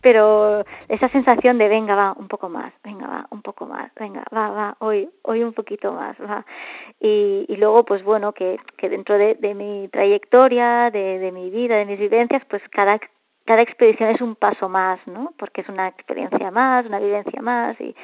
pero 0.00 0.64
esa 0.88 1.08
sensación 1.10 1.58
de 1.58 1.68
venga, 1.68 1.94
va, 1.94 2.12
un 2.18 2.26
poco 2.26 2.48
más, 2.48 2.72
venga, 2.82 3.06
va, 3.06 3.26
un 3.30 3.40
poco 3.42 3.66
más, 3.66 3.92
venga, 3.94 4.24
va, 4.34 4.50
va, 4.50 4.76
hoy, 4.80 5.08
hoy 5.22 5.44
un 5.44 5.52
poquito 5.52 5.92
más, 5.92 6.16
va. 6.20 6.44
Y, 6.98 7.46
y 7.48 7.56
luego, 7.56 7.84
pues 7.84 8.02
bueno, 8.02 8.32
que, 8.32 8.58
que 8.76 8.88
dentro 8.88 9.16
de, 9.16 9.36
de 9.36 9.54
mi 9.54 9.86
trayectoria, 9.92 10.90
de, 10.90 11.20
de 11.20 11.30
mi 11.30 11.50
vida, 11.50 11.76
de 11.76 11.86
mis 11.86 12.00
vivencias, 12.00 12.42
pues 12.50 12.62
cada, 12.72 12.98
cada 13.46 13.62
expedición 13.62 14.10
es 14.10 14.20
un 14.20 14.34
paso 14.34 14.68
más, 14.68 14.98
¿no? 15.06 15.34
Porque 15.38 15.60
es 15.60 15.68
una 15.68 15.86
experiencia 15.86 16.50
más, 16.50 16.84
una 16.84 16.98
vivencia 16.98 17.40
más 17.40 17.80
y, 17.80 17.94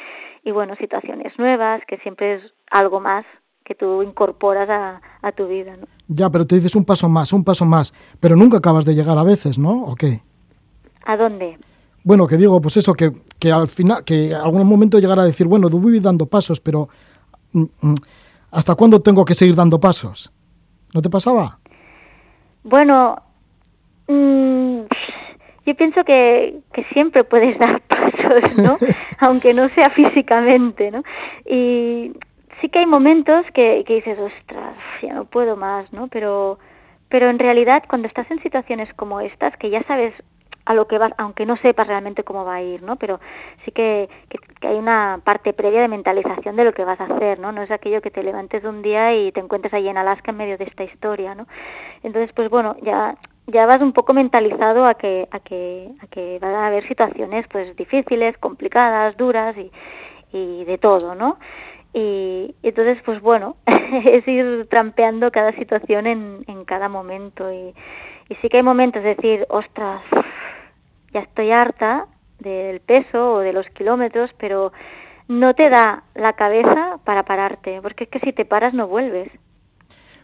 y 0.44 0.52
bueno, 0.52 0.76
situaciones 0.76 1.36
nuevas, 1.36 1.84
que 1.86 1.96
siempre 1.98 2.34
es 2.34 2.54
algo 2.70 3.00
más 3.00 3.26
que 3.64 3.74
tú 3.74 4.02
incorporas 4.02 4.68
a, 4.68 5.00
a 5.22 5.32
tu 5.32 5.46
vida. 5.46 5.76
¿no? 5.76 5.86
Ya, 6.08 6.28
pero 6.30 6.46
te 6.46 6.56
dices 6.56 6.74
un 6.74 6.84
paso 6.84 7.08
más, 7.08 7.32
un 7.32 7.44
paso 7.44 7.64
más, 7.64 7.94
pero 8.18 8.36
nunca 8.36 8.58
acabas 8.58 8.84
de 8.84 8.94
llegar 8.94 9.16
a 9.16 9.22
veces, 9.22 9.58
¿no? 9.58 9.84
¿O 9.84 9.94
qué? 9.94 10.22
¿A 11.04 11.16
dónde? 11.16 11.58
Bueno, 12.02 12.26
que 12.26 12.36
digo, 12.36 12.60
pues 12.60 12.76
eso, 12.78 12.94
que, 12.94 13.12
que 13.38 13.52
al 13.52 13.68
final, 13.68 14.04
que 14.04 14.34
algún 14.34 14.66
momento 14.66 14.98
llegar 14.98 15.18
a 15.18 15.24
decir, 15.24 15.46
bueno, 15.46 15.68
voy 15.68 16.00
dando 16.00 16.26
pasos, 16.26 16.60
pero 16.60 16.88
mm, 17.52 17.64
mm, 17.82 17.94
¿hasta 18.52 18.74
cuándo 18.74 19.00
tengo 19.00 19.24
que 19.24 19.34
seguir 19.34 19.54
dando 19.54 19.78
pasos? 19.78 20.32
¿No 20.94 21.02
te 21.02 21.10
pasaba? 21.10 21.58
Bueno, 22.64 23.16
mmm, 24.08 24.80
yo 25.66 25.74
pienso 25.76 26.02
que, 26.04 26.60
que 26.72 26.84
siempre 26.92 27.22
puedes 27.22 27.58
dar 27.60 27.80
pasos, 27.82 28.58
¿no? 28.58 28.78
Aunque 29.20 29.52
no 29.54 29.68
sea 29.68 29.90
físicamente, 29.90 30.90
¿no? 30.90 31.02
Y 31.44 32.12
sí 32.60 32.68
que 32.68 32.80
hay 32.80 32.86
momentos 32.86 33.44
que, 33.54 33.84
que 33.86 33.94
dices, 33.94 34.18
ostras, 34.18 34.76
ya 35.02 35.14
no 35.14 35.24
puedo 35.24 35.56
más, 35.56 35.92
¿no? 35.92 36.08
Pero, 36.08 36.58
pero 37.08 37.28
en 37.28 37.38
realidad 37.38 37.82
cuando 37.88 38.08
estás 38.08 38.30
en 38.30 38.42
situaciones 38.42 38.92
como 38.94 39.20
estas, 39.20 39.56
que 39.56 39.70
ya 39.70 39.82
sabes 39.84 40.14
a 40.66 40.74
lo 40.74 40.86
que 40.86 40.98
vas, 40.98 41.12
aunque 41.18 41.46
no 41.46 41.56
sepas 41.56 41.86
realmente 41.86 42.22
cómo 42.22 42.44
va 42.44 42.56
a 42.56 42.62
ir, 42.62 42.82
¿no? 42.82 42.96
Pero 42.96 43.18
sí 43.64 43.72
que, 43.72 44.08
que, 44.28 44.68
hay 44.68 44.76
una 44.76 45.20
parte 45.24 45.52
previa 45.52 45.80
de 45.80 45.88
mentalización 45.88 46.54
de 46.56 46.64
lo 46.64 46.72
que 46.72 46.84
vas 46.84 47.00
a 47.00 47.04
hacer, 47.04 47.40
¿no? 47.40 47.50
No 47.50 47.62
es 47.62 47.70
aquello 47.70 48.00
que 48.02 48.10
te 48.10 48.22
levantes 48.22 48.62
un 48.64 48.82
día 48.82 49.14
y 49.14 49.32
te 49.32 49.40
encuentres 49.40 49.74
ahí 49.74 49.88
en 49.88 49.96
Alaska 49.96 50.30
en 50.30 50.36
medio 50.36 50.58
de 50.58 50.64
esta 50.64 50.84
historia, 50.84 51.34
¿no? 51.34 51.46
Entonces, 52.02 52.30
pues 52.34 52.50
bueno, 52.50 52.76
ya 52.82 53.16
ya 53.46 53.66
vas 53.66 53.80
un 53.80 53.92
poco 53.92 54.12
mentalizado 54.14 54.84
a 54.84 54.94
que 54.94 55.26
a 55.32 55.40
que 55.40 55.88
a 56.02 56.06
que 56.06 56.38
van 56.40 56.54
a 56.54 56.66
haber 56.68 56.86
situaciones 56.86 57.46
pues 57.48 57.74
difíciles, 57.74 58.38
complicadas, 58.38 59.16
duras 59.16 59.56
y, 59.56 59.72
y 60.32 60.64
de 60.66 60.78
todo, 60.78 61.14
¿no? 61.16 61.38
Y, 61.92 62.54
entonces, 62.62 62.98
pues 63.04 63.20
bueno, 63.20 63.56
es 63.66 64.26
ir 64.26 64.66
trampeando 64.70 65.28
cada 65.28 65.52
situación 65.52 66.06
en, 66.06 66.44
en 66.46 66.64
cada 66.64 66.88
momento. 66.88 67.52
Y, 67.52 67.74
y 68.28 68.34
sí 68.36 68.48
que 68.48 68.58
hay 68.58 68.62
momentos 68.62 69.02
de 69.02 69.16
decir, 69.16 69.46
ostras, 69.48 70.02
ya 71.12 71.20
estoy 71.20 71.50
harta 71.50 72.06
del 72.38 72.80
peso 72.80 73.34
o 73.34 73.38
de 73.40 73.52
los 73.52 73.66
kilómetros, 73.70 74.30
pero 74.38 74.72
no 75.28 75.54
te 75.54 75.68
da 75.68 76.04
la 76.14 76.32
cabeza 76.34 76.98
para 77.04 77.24
pararte, 77.24 77.80
porque 77.82 78.04
es 78.04 78.10
que 78.10 78.20
si 78.20 78.32
te 78.32 78.44
paras 78.44 78.74
no 78.74 78.88
vuelves. 78.88 79.30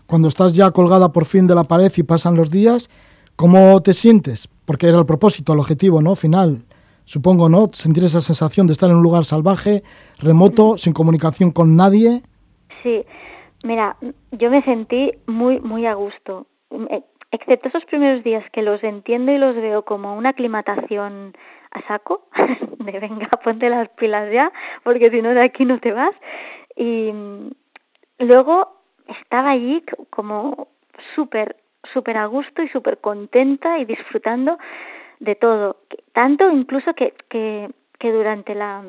Cuando 0.07 0.29
estás 0.29 0.55
ya 0.55 0.71
colgada 0.71 1.13
por 1.13 1.25
fin 1.25 1.47
de 1.47 1.55
la 1.55 1.65
pared 1.65 1.93
y 1.97 2.03
pasan 2.03 2.37
los 2.37 2.51
días, 2.51 2.89
¿cómo 3.35 3.83
te 3.83 3.93
sientes? 3.93 4.49
Porque 4.65 4.89
era 4.89 4.99
el 4.99 5.07
propósito, 5.07 5.53
el 5.53 5.59
objetivo, 5.59 6.01
¿no? 6.01 6.15
Final 6.15 6.65
supongo, 7.07 7.49
¿no? 7.49 7.69
Sentir 7.73 8.05
esa 8.05 8.21
sensación 8.21 8.67
de 8.67 8.75
estar 8.75 8.91
en 8.91 8.97
un 8.97 9.03
lugar 9.03 9.25
salvaje, 9.25 9.83
remoto, 10.19 10.77
sin 10.77 10.93
comunicación 10.93 11.51
con 11.53 11.77
nadie. 11.77 12.21
Sí, 12.83 13.05
mira, 13.65 13.97
yo 14.33 14.51
me 14.51 14.63
sentí 14.63 15.13
muy, 15.27 15.61
muy 15.61 15.87
a 15.87 15.95
gusto, 15.95 16.47
eh, 16.91 17.03
excepto 17.31 17.69
esos 17.69 17.85
primeros 17.87 18.23
días 18.25 18.45
que 18.53 18.63
los 18.63 18.83
entiendo 18.85 19.33
y 19.33 19.39
los 19.39 19.55
veo 19.57 19.83
como 19.83 20.17
una 20.17 20.31
aclimatación 20.31 21.35
a 21.71 21.87
saco, 21.87 22.29
de 22.79 22.99
venga, 22.99 23.29
ponte 23.43 23.71
las 23.71 23.89
pilas 23.91 24.33
ya, 24.33 24.53
porque 24.83 25.11
si 25.11 25.23
no 25.23 25.31
de 25.31 25.45
aquí 25.45 25.65
no 25.65 25.79
te 25.79 25.93
vas. 25.93 26.15
Y 26.77 27.13
mm, 27.13 27.51
luego 28.19 28.83
estaba 29.07 29.51
allí 29.51 29.83
como 30.11 30.69
súper, 31.15 31.57
súper 31.93 32.17
a 32.17 32.27
gusto 32.27 32.63
y 32.63 32.69
súper 32.69 32.99
contenta 32.99 33.79
y 33.79 33.85
disfrutando 33.85 34.59
de 35.21 35.35
todo. 35.35 35.77
Tanto 36.13 36.51
incluso 36.51 36.95
que, 36.95 37.15
que, 37.29 37.71
que 37.99 38.13
durante 38.13 38.55
la, 38.55 38.83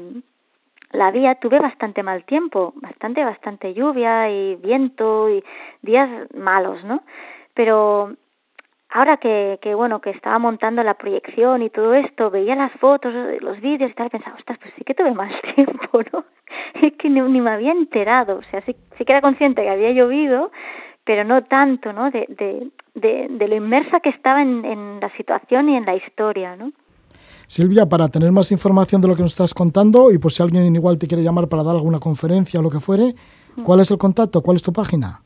la 0.92 1.12
vía 1.12 1.36
tuve 1.36 1.60
bastante 1.60 2.04
mal 2.04 2.24
tiempo, 2.26 2.74
bastante, 2.78 3.24
bastante 3.24 3.74
lluvia 3.74 4.30
y 4.30 4.56
viento 4.56 5.30
y 5.30 5.44
días 5.82 6.10
malos, 6.34 6.84
¿no? 6.84 7.04
Pero 7.54 8.16
ahora 8.90 9.18
que, 9.18 9.60
que 9.62 9.76
bueno, 9.76 10.00
que 10.00 10.12
estaba 10.12 10.40
montando 10.40 10.84
la 10.84 10.94
proyección 10.94 11.62
y 11.62 11.70
todo 11.70 11.94
esto, 11.94 12.32
veía 12.32 12.56
las 12.56 12.72
fotos, 12.74 13.14
los 13.42 13.60
vídeos 13.60 13.92
y 13.92 13.94
tal, 13.94 14.10
pensaba, 14.10 14.36
ostras, 14.38 14.58
pues 14.60 14.74
sí 14.78 14.84
que 14.84 14.94
tuve 14.94 15.12
más 15.12 15.34
tiempo, 15.56 16.02
¿no? 16.14 16.26
Es 16.82 16.94
que 16.94 17.10
ni, 17.10 17.22
ni 17.22 17.42
me 17.42 17.52
había 17.52 17.72
enterado, 17.72 18.38
o 18.38 18.44
sea, 18.44 18.62
sí, 18.62 18.76
sí 18.98 19.06
que 19.06 19.12
era 19.12 19.22
consciente 19.22 19.64
que 19.64 19.70
había 19.70 19.92
llovido, 19.92 20.52
pero 21.04 21.24
no 21.24 21.44
tanto, 21.44 21.94
¿no? 21.94 22.12
De, 22.12 22.26
de, 22.30 22.70
de, 23.02 23.48
lo 23.48 23.56
inmersa 23.56 24.00
que 24.00 24.10
estaba 24.10 24.42
en, 24.42 25.00
la 25.00 25.16
situación 25.16 25.70
y 25.70 25.76
en 25.76 25.86
la 25.86 25.96
historia, 25.96 26.56
¿no? 26.56 26.72
Silvia, 27.46 27.86
para 27.86 28.08
tener 28.10 28.32
más 28.32 28.52
información 28.52 29.00
de 29.02 29.08
lo 29.08 29.16
que 29.16 29.22
nos 29.22 29.32
estás 29.32 29.54
contando 29.54 30.12
y 30.12 30.18
por 30.18 30.34
si 30.34 30.44
alguien 30.44 30.76
igual 30.76 30.98
te 30.98 31.08
quiere 31.08 31.24
llamar 31.24 31.48
para 31.48 31.64
dar 31.64 31.76
alguna 31.76 32.00
conferencia 32.00 32.60
o 32.60 32.64
lo 32.64 32.70
que 32.70 32.82
fuere, 32.82 33.16
mm. 33.56 33.64
¿cuál 33.64 33.80
es 33.80 33.90
el 33.92 33.98
contacto? 33.98 34.42
¿Cuál 34.42 34.58
es 34.58 34.64
tu 34.64 34.74
página? 34.74 35.22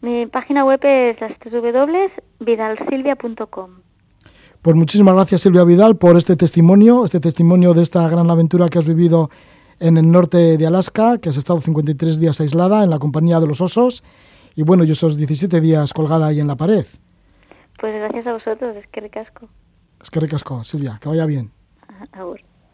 Mi 0.00 0.26
página 0.26 0.64
web 0.64 0.78
es 0.82 1.16
www.vidalsilvia.com. 1.50 3.70
Pues 4.62 4.76
muchísimas 4.76 5.14
gracias 5.14 5.40
Silvia 5.40 5.64
Vidal 5.64 5.96
por 5.96 6.16
este 6.16 6.36
testimonio, 6.36 7.04
este 7.04 7.18
testimonio 7.20 7.74
de 7.74 7.82
esta 7.82 8.08
gran 8.08 8.30
aventura 8.30 8.68
que 8.68 8.78
has 8.78 8.86
vivido 8.86 9.30
en 9.80 9.96
el 9.96 10.10
norte 10.10 10.56
de 10.56 10.66
Alaska, 10.66 11.18
que 11.18 11.28
has 11.28 11.36
estado 11.36 11.60
53 11.60 12.20
días 12.20 12.40
aislada 12.40 12.84
en 12.84 12.90
la 12.90 12.98
compañía 12.98 13.40
de 13.40 13.46
los 13.46 13.60
osos 13.60 14.04
y 14.54 14.62
bueno, 14.62 14.84
yo 14.84 14.92
esos 14.92 15.16
17 15.16 15.60
días 15.60 15.92
colgada 15.92 16.28
ahí 16.28 16.40
en 16.40 16.46
la 16.46 16.56
pared. 16.56 16.86
Pues 17.84 17.96
gracias 17.96 18.26
a 18.26 18.32
vosotros, 18.32 18.74
es 18.76 18.86
que 18.86 19.02
ricasco. 19.02 19.46
Es 20.00 20.10
que 20.10 20.18
ricasco, 20.18 20.64
Silvia, 20.64 20.98
que 21.02 21.10
vaya 21.10 21.26
bien. 21.26 21.52
Ahora. 22.12 22.42